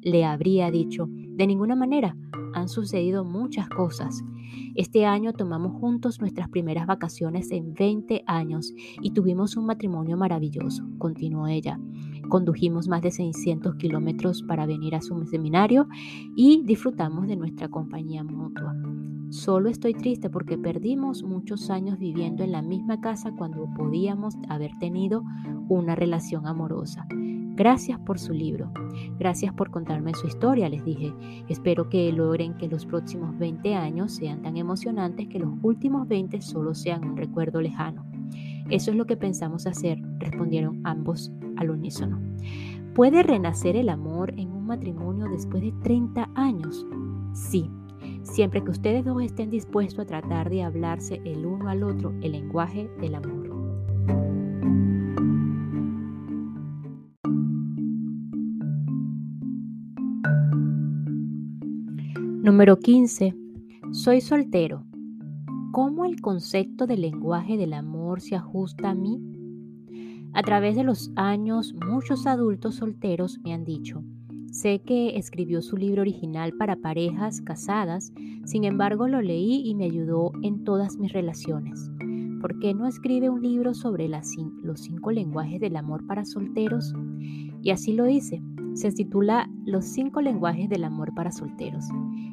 le 0.01 0.25
habría 0.25 0.71
dicho, 0.71 1.07
de 1.09 1.47
ninguna 1.47 1.75
manera, 1.75 2.17
han 2.55 2.69
sucedido 2.69 3.25
muchas 3.25 3.69
cosas. 3.69 4.23
Este 4.75 5.07
año 5.07 5.33
tomamos 5.33 5.73
juntos 5.81 6.21
nuestras 6.21 6.49
primeras 6.49 6.87
vacaciones 6.87 7.51
en 7.51 7.75
20 7.75 8.23
años 8.27 8.73
y 9.03 9.11
tuvimos 9.11 9.57
un 9.57 9.67
matrimonio 9.67 10.17
maravilloso, 10.17 10.85
continuó 10.99 11.47
ella. 11.47 11.79
Condujimos 12.29 12.89
más 12.89 13.03
de 13.03 13.11
600 13.11 13.77
kilómetros 13.77 14.43
para 14.43 14.67
venir 14.67 14.95
a 14.95 15.01
su 15.01 15.25
seminario 15.27 15.89
y 16.37 16.63
disfrutamos 16.65 17.27
de 17.27 17.37
nuestra 17.37 17.69
compañía 17.69 18.25
mutua. 18.25 18.75
Solo 19.31 19.69
estoy 19.69 19.95
triste 19.95 20.31
porque 20.31 20.57
perdimos 20.57 21.23
muchos 21.23 21.69
años 21.71 21.99
viviendo 21.99 22.45
en 22.45 22.53
la 22.53 22.63
misma 22.63 23.01
casa 23.01 23.33
cuando 23.37 23.69
podíamos 23.77 24.37
haber 24.49 24.71
tenido 24.79 25.25
una 25.69 25.95
relación 25.95 26.47
amorosa. 26.47 27.07
Gracias 27.57 28.01
por 28.01 28.19
su 28.19 28.33
libro. 28.33 28.73
Gracias 29.19 29.53
por 29.55 29.71
contarme 29.71 30.15
su 30.15 30.27
historia, 30.27 30.69
les 30.69 30.85
dije. 30.85 31.13
Espero 31.49 31.89
que 31.89 32.13
logren 32.13 32.57
que 32.57 32.69
los 32.69 32.85
próximos 32.85 33.37
20 33.39 33.75
años 33.75 34.13
sean 34.13 34.43
tan 34.43 34.57
emocionantes 34.57 35.29
que 35.29 35.39
los 35.39 35.51
últimos 35.63 36.09
20 36.09 36.41
solo 36.43 36.75
sean 36.75 37.05
un 37.05 37.17
recuerdo 37.17 37.61
lejano. 37.61 38.14
Eso 38.71 38.91
es 38.91 38.97
lo 38.97 39.07
que 39.07 39.17
pensamos 39.17 39.67
hacer, 39.67 40.01
respondieron 40.19 40.81
ambos 40.85 41.31
al 41.57 41.71
unísono. 41.71 42.21
¿Puede 42.95 43.23
renacer 43.23 43.77
el 43.77 43.89
amor 43.89 44.33
en 44.39 44.53
un 44.53 44.67
matrimonio 44.67 45.27
después 45.29 45.63
de 45.63 45.73
30 45.83 46.31
años? 46.35 46.87
Sí, 47.33 47.71
siempre 48.23 48.63
que 48.63 48.71
ustedes 48.71 49.05
dos 49.05 49.23
estén 49.23 49.51
dispuestos 49.51 50.01
a 50.01 50.07
tratar 50.07 50.49
de 50.49 50.63
hablarse 50.63 51.21
el 51.25 51.45
uno 51.45 51.69
al 51.69 51.83
otro 51.83 52.15
el 52.23 52.33
lenguaje 52.33 52.89
del 53.01 53.17
amor. 53.17 53.45
Número 62.45 62.79
15. 62.79 63.35
Soy 63.93 64.21
soltero. 64.21 64.85
¿Cómo 65.73 66.05
el 66.05 66.21
concepto 66.21 66.87
del 66.87 67.01
lenguaje 67.01 67.57
del 67.57 67.73
amor 67.73 67.94
se 68.21 68.37
ajusta 68.37 68.91
a 68.91 68.95
mí? 68.95 69.21
A 70.33 70.43
través 70.43 70.75
de 70.77 70.83
los 70.83 71.13
años, 71.17 71.75
muchos 71.87 72.27
adultos 72.27 72.77
solteros 72.77 73.39
me 73.45 73.55
han 73.55 73.65
dicho, 73.65 74.03
sé 74.51 74.81
que 74.83 75.17
escribió 75.17 75.63
su 75.63 75.77
libro 75.77 76.03
original 76.03 76.53
para 76.59 76.77
parejas 76.77 77.41
casadas, 77.41 78.13
sin 78.45 78.65
embargo 78.65 79.07
lo 79.07 79.21
leí 79.21 79.63
y 79.65 79.75
me 79.75 79.85
ayudó 79.85 80.33
en 80.43 80.65
todas 80.65 80.97
mis 80.99 81.13
relaciones. 81.13 81.91
¿Por 82.41 82.59
qué 82.59 82.75
no 82.75 82.87
escribe 82.87 83.31
un 83.31 83.43
libro 83.43 83.75
sobre 83.75 84.09
los 84.09 84.79
cinco 84.81 85.11
lenguajes 85.13 85.61
del 85.61 85.77
amor 85.77 86.07
para 86.07 86.25
solteros? 86.25 86.93
Y 87.63 87.71
así 87.71 87.95
lo 87.95 88.07
hice. 88.07 88.43
Se 88.75 88.91
titula 88.91 89.49
Los 89.65 89.85
cinco 89.85 90.21
lenguajes 90.21 90.69
del 90.69 90.83
amor 90.83 91.15
para 91.15 91.31
solteros. 91.31 91.85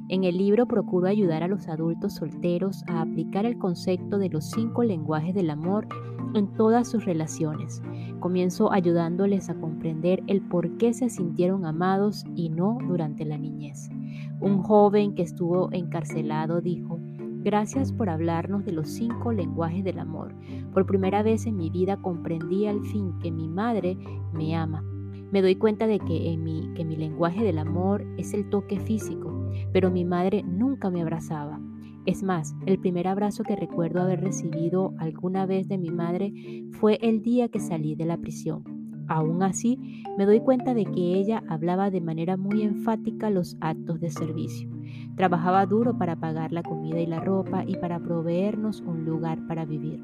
En 0.09 0.23
el 0.23 0.39
libro 0.39 0.65
procuro 0.65 1.07
ayudar 1.07 1.43
a 1.43 1.47
los 1.47 1.67
adultos 1.67 2.15
solteros 2.15 2.83
a 2.87 3.01
aplicar 3.01 3.45
el 3.45 3.59
concepto 3.59 4.17
de 4.17 4.29
los 4.29 4.49
cinco 4.49 4.83
lenguajes 4.83 5.35
del 5.35 5.51
amor 5.51 5.87
en 6.33 6.51
todas 6.55 6.89
sus 6.89 7.05
relaciones. 7.05 7.83
Comienzo 8.19 8.71
ayudándoles 8.71 9.51
a 9.51 9.53
comprender 9.53 10.23
el 10.25 10.41
por 10.41 10.77
qué 10.77 10.93
se 10.93 11.09
sintieron 11.09 11.63
amados 11.63 12.25
y 12.35 12.49
no 12.49 12.79
durante 12.87 13.23
la 13.23 13.37
niñez. 13.37 13.91
Un 14.39 14.63
joven 14.63 15.13
que 15.13 15.21
estuvo 15.21 15.71
encarcelado 15.71 16.59
dijo, 16.59 16.99
Gracias 17.43 17.91
por 17.91 18.09
hablarnos 18.09 18.65
de 18.65 18.71
los 18.71 18.89
cinco 18.89 19.31
lenguajes 19.31 19.83
del 19.83 19.99
amor. 19.99 20.33
Por 20.73 20.87
primera 20.87 21.21
vez 21.21 21.45
en 21.45 21.55
mi 21.55 21.69
vida 21.69 21.97
comprendí 21.97 22.65
al 22.65 22.83
fin 22.83 23.17
que 23.19 23.31
mi 23.31 23.47
madre 23.47 23.95
me 24.33 24.55
ama. 24.55 24.83
Me 25.31 25.41
doy 25.41 25.55
cuenta 25.55 25.87
de 25.87 25.99
que, 25.99 26.31
en 26.31 26.43
mi, 26.43 26.69
que 26.75 26.85
mi 26.85 26.95
lenguaje 26.95 27.43
del 27.43 27.57
amor 27.57 28.05
es 28.17 28.33
el 28.33 28.49
toque 28.49 28.79
físico 28.79 29.31
pero 29.71 29.91
mi 29.91 30.05
madre 30.05 30.43
nunca 30.43 30.89
me 30.89 31.01
abrazaba. 31.01 31.59
Es 32.05 32.23
más, 32.23 32.55
el 32.65 32.79
primer 32.79 33.07
abrazo 33.07 33.43
que 33.43 33.55
recuerdo 33.55 34.01
haber 34.01 34.21
recibido 34.21 34.93
alguna 34.97 35.45
vez 35.45 35.67
de 35.67 35.77
mi 35.77 35.91
madre 35.91 36.33
fue 36.79 36.97
el 37.01 37.21
día 37.21 37.49
que 37.49 37.59
salí 37.59 37.95
de 37.95 38.05
la 38.05 38.17
prisión. 38.17 38.63
aún 39.07 39.43
así 39.43 39.77
me 40.17 40.25
doy 40.25 40.39
cuenta 40.39 40.73
de 40.73 40.85
que 40.85 41.15
ella 41.15 41.43
hablaba 41.49 41.89
de 41.89 41.99
manera 41.99 42.37
muy 42.37 42.61
enfática 42.61 43.29
los 43.29 43.57
actos 43.59 43.99
de 43.99 44.09
servicio. 44.09 44.69
Trabajaba 45.17 45.65
duro 45.65 45.97
para 45.97 46.15
pagar 46.15 46.53
la 46.53 46.63
comida 46.63 46.99
y 46.99 47.07
la 47.07 47.19
ropa 47.19 47.65
y 47.67 47.75
para 47.75 47.99
proveernos 47.99 48.79
un 48.81 49.03
lugar 49.03 49.45
para 49.47 49.65
vivir. 49.65 50.01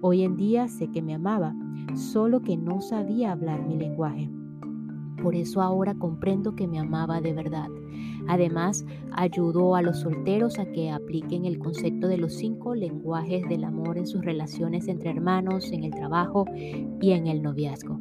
Hoy 0.00 0.22
en 0.22 0.36
día 0.36 0.68
sé 0.68 0.90
que 0.90 1.02
me 1.02 1.14
amaba, 1.14 1.54
solo 1.94 2.40
que 2.40 2.56
no 2.56 2.80
sabía 2.80 3.32
hablar 3.32 3.62
mi 3.66 3.76
lenguaje. 3.76 4.30
Por 5.22 5.34
eso 5.34 5.62
ahora 5.62 5.94
comprendo 5.94 6.54
que 6.54 6.66
me 6.66 6.78
amaba 6.78 7.20
de 7.20 7.32
verdad. 7.32 7.68
Además, 8.28 8.84
ayudó 9.12 9.76
a 9.76 9.82
los 9.82 10.00
solteros 10.00 10.58
a 10.58 10.66
que 10.72 10.90
apliquen 10.90 11.44
el 11.44 11.58
concepto 11.58 12.08
de 12.08 12.18
los 12.18 12.34
cinco 12.34 12.74
lenguajes 12.74 13.48
del 13.48 13.64
amor 13.64 13.98
en 13.98 14.06
sus 14.06 14.24
relaciones 14.24 14.88
entre 14.88 15.10
hermanos, 15.10 15.70
en 15.72 15.84
el 15.84 15.92
trabajo 15.92 16.44
y 16.54 17.12
en 17.12 17.26
el 17.26 17.42
noviazgo. 17.42 18.00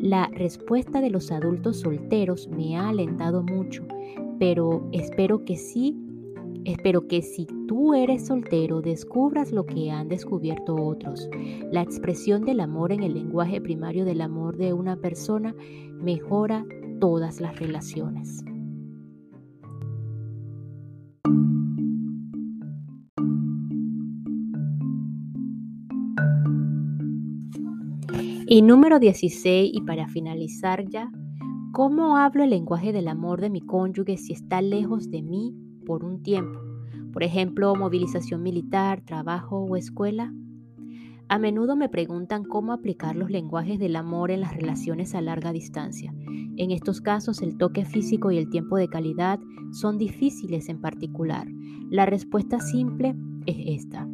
La 0.00 0.28
respuesta 0.28 1.00
de 1.00 1.10
los 1.10 1.32
adultos 1.32 1.80
solteros 1.80 2.48
me 2.48 2.76
ha 2.76 2.90
alentado 2.90 3.42
mucho, 3.42 3.86
pero 4.38 4.86
espero 4.92 5.44
que 5.44 5.56
sí 5.56 6.03
Espero 6.64 7.06
que 7.06 7.20
si 7.20 7.46
tú 7.68 7.92
eres 7.92 8.26
soltero 8.26 8.80
descubras 8.80 9.52
lo 9.52 9.66
que 9.66 9.90
han 9.90 10.08
descubierto 10.08 10.74
otros. 10.74 11.28
La 11.70 11.82
expresión 11.82 12.42
del 12.42 12.60
amor 12.60 12.90
en 12.90 13.02
el 13.02 13.12
lenguaje 13.12 13.60
primario 13.60 14.06
del 14.06 14.22
amor 14.22 14.56
de 14.56 14.72
una 14.72 14.96
persona 14.96 15.54
mejora 16.00 16.64
todas 17.00 17.42
las 17.42 17.58
relaciones. 17.58 18.42
Y 28.46 28.62
número 28.62 28.98
16, 28.98 29.70
y 29.74 29.80
para 29.82 30.08
finalizar 30.08 30.88
ya, 30.88 31.10
¿cómo 31.72 32.16
hablo 32.16 32.42
el 32.44 32.50
lenguaje 32.50 32.92
del 32.92 33.08
amor 33.08 33.42
de 33.42 33.50
mi 33.50 33.60
cónyuge 33.60 34.16
si 34.16 34.32
está 34.32 34.62
lejos 34.62 35.10
de 35.10 35.22
mí 35.22 35.63
por 35.84 36.04
un 36.04 36.22
tiempo, 36.22 36.60
por 37.14 37.22
ejemplo, 37.22 37.74
movilización 37.76 38.42
militar, 38.42 39.00
trabajo 39.00 39.58
o 39.58 39.76
escuela. 39.76 40.34
A 41.28 41.38
menudo 41.38 41.76
me 41.76 41.88
preguntan 41.88 42.42
cómo 42.42 42.72
aplicar 42.72 43.14
los 43.14 43.30
lenguajes 43.30 43.78
del 43.78 43.94
amor 43.94 44.32
en 44.32 44.40
las 44.40 44.54
relaciones 44.54 45.14
a 45.14 45.20
larga 45.20 45.52
distancia. 45.52 46.12
En 46.56 46.72
estos 46.72 47.00
casos, 47.00 47.40
el 47.40 47.56
toque 47.56 47.84
físico 47.84 48.32
y 48.32 48.38
el 48.38 48.50
tiempo 48.50 48.76
de 48.76 48.88
calidad 48.88 49.38
son 49.70 49.96
difíciles 49.96 50.68
en 50.68 50.80
particular. 50.80 51.46
La 51.88 52.04
respuesta 52.04 52.58
simple 52.58 53.14
es 53.46 53.84
esta. 53.84 54.08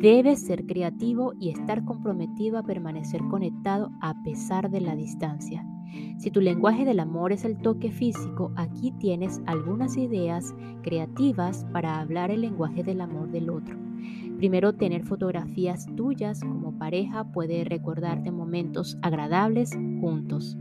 Debes 0.00 0.44
ser 0.44 0.66
creativo 0.66 1.34
y 1.38 1.50
estar 1.50 1.84
comprometido 1.84 2.58
a 2.58 2.64
permanecer 2.64 3.20
conectado 3.30 3.90
a 4.00 4.22
pesar 4.24 4.70
de 4.70 4.80
la 4.80 4.96
distancia. 4.96 5.64
Si 6.18 6.30
tu 6.30 6.40
lenguaje 6.40 6.84
del 6.84 7.00
amor 7.00 7.32
es 7.32 7.44
el 7.44 7.58
toque 7.58 7.90
físico, 7.90 8.52
aquí 8.56 8.92
tienes 8.92 9.40
algunas 9.46 9.96
ideas 9.96 10.54
creativas 10.82 11.66
para 11.72 12.00
hablar 12.00 12.30
el 12.30 12.42
lenguaje 12.42 12.82
del 12.82 13.00
amor 13.00 13.30
del 13.30 13.50
otro. 13.50 13.89
Primero, 14.40 14.72
tener 14.72 15.04
fotografías 15.04 15.84
tuyas 15.96 16.40
como 16.40 16.78
pareja 16.78 17.24
puede 17.24 17.62
recordarte 17.62 18.30
momentos 18.30 18.96
agradables 19.02 19.76
juntos. 20.00 20.56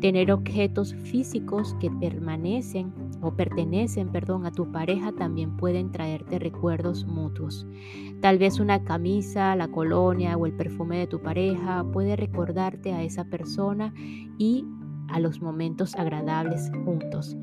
Tener 0.00 0.30
objetos 0.30 0.94
físicos 0.94 1.74
que 1.80 1.90
permanecen 1.90 2.94
o 3.22 3.34
pertenecen, 3.34 4.12
perdón, 4.12 4.46
a 4.46 4.52
tu 4.52 4.70
pareja 4.70 5.10
también 5.10 5.56
pueden 5.56 5.90
traerte 5.90 6.38
recuerdos 6.38 7.04
mutuos. 7.04 7.66
Tal 8.20 8.38
vez 8.38 8.60
una 8.60 8.84
camisa, 8.84 9.56
la 9.56 9.66
colonia 9.66 10.36
o 10.36 10.46
el 10.46 10.52
perfume 10.52 10.98
de 10.98 11.08
tu 11.08 11.20
pareja 11.20 11.84
puede 11.92 12.14
recordarte 12.14 12.92
a 12.92 13.02
esa 13.02 13.24
persona 13.24 13.92
y 14.38 14.64
a 15.08 15.18
los 15.18 15.42
momentos 15.42 15.96
agradables 15.96 16.70
juntos. 16.84 17.36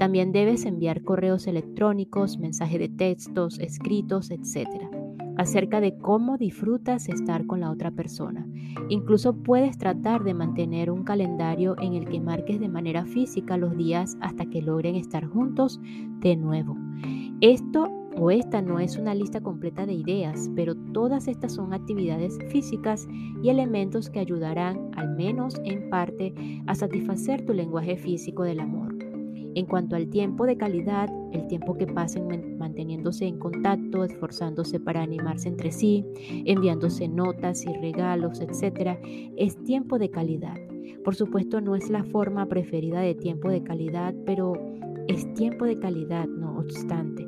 También 0.00 0.32
debes 0.32 0.64
enviar 0.64 1.04
correos 1.04 1.46
electrónicos, 1.46 2.38
mensajes 2.38 2.80
de 2.80 2.88
textos, 2.88 3.60
escritos, 3.60 4.32
etc 4.32 4.97
acerca 5.38 5.80
de 5.80 5.96
cómo 5.96 6.36
disfrutas 6.36 7.08
estar 7.08 7.46
con 7.46 7.60
la 7.60 7.70
otra 7.70 7.90
persona. 7.90 8.46
Incluso 8.90 9.34
puedes 9.34 9.78
tratar 9.78 10.24
de 10.24 10.34
mantener 10.34 10.90
un 10.90 11.04
calendario 11.04 11.76
en 11.80 11.94
el 11.94 12.06
que 12.06 12.20
marques 12.20 12.60
de 12.60 12.68
manera 12.68 13.06
física 13.06 13.56
los 13.56 13.76
días 13.76 14.18
hasta 14.20 14.44
que 14.46 14.60
logren 14.60 14.96
estar 14.96 15.24
juntos 15.24 15.80
de 16.20 16.36
nuevo. 16.36 16.76
Esto 17.40 17.88
o 18.16 18.32
esta 18.32 18.60
no 18.60 18.80
es 18.80 18.96
una 18.96 19.14
lista 19.14 19.40
completa 19.40 19.86
de 19.86 19.92
ideas, 19.92 20.50
pero 20.56 20.74
todas 20.74 21.28
estas 21.28 21.54
son 21.54 21.72
actividades 21.72 22.36
físicas 22.48 23.06
y 23.42 23.48
elementos 23.48 24.10
que 24.10 24.18
ayudarán, 24.18 24.90
al 24.96 25.14
menos 25.14 25.54
en 25.64 25.88
parte, 25.88 26.34
a 26.66 26.74
satisfacer 26.74 27.46
tu 27.46 27.52
lenguaje 27.52 27.96
físico 27.96 28.42
del 28.42 28.58
amor. 28.58 28.97
En 29.54 29.66
cuanto 29.66 29.96
al 29.96 30.08
tiempo 30.08 30.46
de 30.46 30.56
calidad, 30.56 31.08
el 31.32 31.46
tiempo 31.46 31.76
que 31.76 31.86
pasen 31.86 32.58
manteniéndose 32.58 33.26
en 33.26 33.38
contacto, 33.38 34.04
esforzándose 34.04 34.80
para 34.80 35.02
animarse 35.02 35.48
entre 35.48 35.72
sí, 35.72 36.04
enviándose 36.44 37.08
notas 37.08 37.64
y 37.64 37.72
regalos, 37.74 38.40
etc., 38.40 38.98
es 39.36 39.56
tiempo 39.64 39.98
de 39.98 40.10
calidad. 40.10 40.56
Por 41.04 41.14
supuesto, 41.14 41.60
no 41.60 41.74
es 41.74 41.90
la 41.90 42.04
forma 42.04 42.46
preferida 42.46 43.00
de 43.00 43.14
tiempo 43.14 43.50
de 43.50 43.62
calidad, 43.62 44.14
pero 44.26 44.52
es 45.08 45.32
tiempo 45.34 45.64
de 45.64 45.78
calidad, 45.78 46.26
no 46.26 46.58
obstante. 46.58 47.26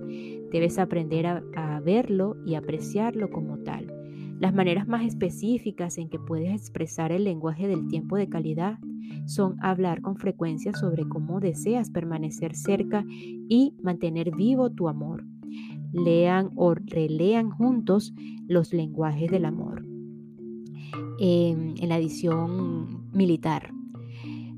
Debes 0.51 0.79
aprender 0.79 1.27
a, 1.27 1.43
a 1.57 1.81
verlo 1.81 2.37
y 2.45 2.55
apreciarlo 2.55 3.31
como 3.31 3.59
tal. 3.59 4.00
Las 4.41 4.55
maneras 4.55 4.89
más 4.89 5.05
específicas 5.05 5.99
en 5.99 6.09
que 6.09 6.19
puedes 6.19 6.51
expresar 6.51 7.13
el 7.13 7.25
lenguaje 7.25 7.69
del 7.69 7.89
tiempo 7.89 8.17
de 8.17 8.31
calidad 8.31 8.79
son 9.27 9.57
hablar 9.61 10.01
con 10.01 10.17
frecuencia 10.17 10.73
sobre 10.73 11.07
cómo 11.07 11.41
deseas 11.41 11.91
permanecer 11.91 12.57
cerca 12.57 13.05
y 13.07 13.75
mantener 13.83 14.35
vivo 14.35 14.71
tu 14.71 14.89
amor. 14.89 15.27
Lean 15.93 16.53
o 16.57 16.75
relean 16.75 17.51
juntos 17.51 18.15
los 18.49 18.73
lenguajes 18.73 19.31
del 19.31 19.45
amor. 19.45 19.85
En, 21.19 21.75
la 21.87 21.99
edición 21.99 23.11
militar. 23.13 23.75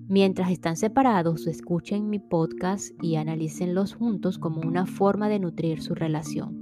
Mientras 0.07 0.53
están 0.53 0.77
separados, 0.77 1.49
escuchen 1.49 2.09
mi 2.09 2.21
podcast 2.21 2.93
y 3.03 3.17
analícenlos 3.17 3.95
juntos 3.95 4.39
como 4.39 4.61
una 4.61 4.87
forma 4.87 5.29
de 5.29 5.41
nutrir 5.41 5.83
su 5.83 5.97
relación. 5.97 6.62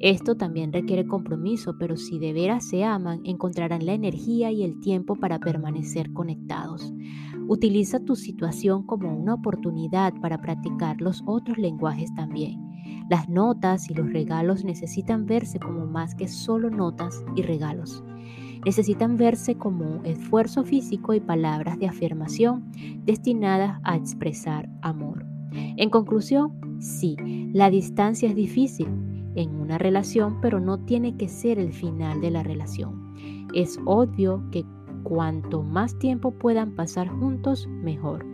Esto 0.00 0.36
también 0.36 0.72
requiere 0.72 1.06
compromiso, 1.06 1.76
pero 1.78 1.96
si 1.96 2.18
de 2.18 2.32
veras 2.32 2.68
se 2.68 2.84
aman, 2.84 3.20
encontrarán 3.24 3.86
la 3.86 3.94
energía 3.94 4.50
y 4.50 4.62
el 4.62 4.78
tiempo 4.80 5.16
para 5.16 5.38
permanecer 5.38 6.12
conectados. 6.12 6.92
Utiliza 7.48 8.00
tu 8.00 8.14
situación 8.14 8.84
como 8.84 9.16
una 9.16 9.34
oportunidad 9.34 10.12
para 10.20 10.40
practicar 10.40 11.00
los 11.00 11.22
otros 11.26 11.56
lenguajes 11.56 12.14
también. 12.14 12.60
Las 13.08 13.28
notas 13.28 13.88
y 13.88 13.94
los 13.94 14.12
regalos 14.12 14.64
necesitan 14.64 15.26
verse 15.26 15.58
como 15.58 15.86
más 15.86 16.14
que 16.14 16.28
solo 16.28 16.70
notas 16.70 17.24
y 17.34 17.42
regalos. 17.42 18.04
Necesitan 18.64 19.16
verse 19.16 19.54
como 19.54 20.02
esfuerzo 20.02 20.64
físico 20.64 21.14
y 21.14 21.20
palabras 21.20 21.78
de 21.78 21.86
afirmación 21.86 22.70
destinadas 23.04 23.80
a 23.84 23.96
expresar 23.96 24.68
amor. 24.82 25.24
En 25.52 25.88
conclusión, 25.88 26.80
sí, 26.80 27.16
la 27.52 27.70
distancia 27.70 28.28
es 28.28 28.34
difícil, 28.34 28.88
en 29.36 29.54
una 29.60 29.78
relación, 29.78 30.40
pero 30.40 30.58
no 30.58 30.78
tiene 30.78 31.16
que 31.16 31.28
ser 31.28 31.58
el 31.58 31.72
final 31.72 32.20
de 32.20 32.30
la 32.30 32.42
relación. 32.42 33.14
Es 33.54 33.78
obvio 33.84 34.42
que 34.50 34.64
cuanto 35.04 35.62
más 35.62 35.96
tiempo 35.98 36.32
puedan 36.32 36.74
pasar 36.74 37.08
juntos, 37.08 37.68
mejor. 37.68 38.26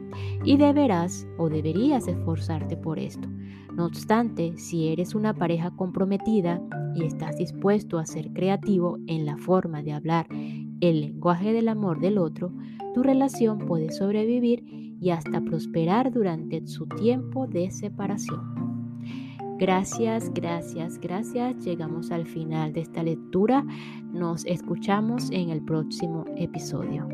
Y 0.44 0.56
deberás 0.56 1.26
o 1.38 1.48
deberías 1.48 2.08
esforzarte 2.08 2.76
por 2.76 2.98
esto. 2.98 3.28
No 3.74 3.86
obstante, 3.86 4.56
si 4.56 4.88
eres 4.88 5.14
una 5.14 5.34
pareja 5.34 5.70
comprometida 5.70 6.62
y 6.94 7.04
estás 7.04 7.36
dispuesto 7.36 7.98
a 7.98 8.06
ser 8.06 8.32
creativo 8.32 8.98
en 9.06 9.26
la 9.26 9.36
forma 9.38 9.82
de 9.82 9.92
hablar 9.92 10.26
el 10.80 11.00
lenguaje 11.00 11.52
del 11.52 11.68
amor 11.68 12.00
del 12.00 12.18
otro, 12.18 12.52
tu 12.94 13.02
relación 13.02 13.58
puede 13.60 13.92
sobrevivir 13.92 14.64
y 15.00 15.10
hasta 15.10 15.40
prosperar 15.40 16.12
durante 16.12 16.66
su 16.66 16.86
tiempo 16.86 17.46
de 17.46 17.70
separación. 17.70 18.81
Gracias, 19.58 20.32
gracias, 20.34 20.98
gracias. 20.98 21.64
Llegamos 21.64 22.10
al 22.10 22.26
final 22.26 22.72
de 22.72 22.80
esta 22.80 23.02
lectura. 23.02 23.64
Nos 24.12 24.44
escuchamos 24.46 25.30
en 25.30 25.50
el 25.50 25.62
próximo 25.62 26.24
episodio. 26.36 27.08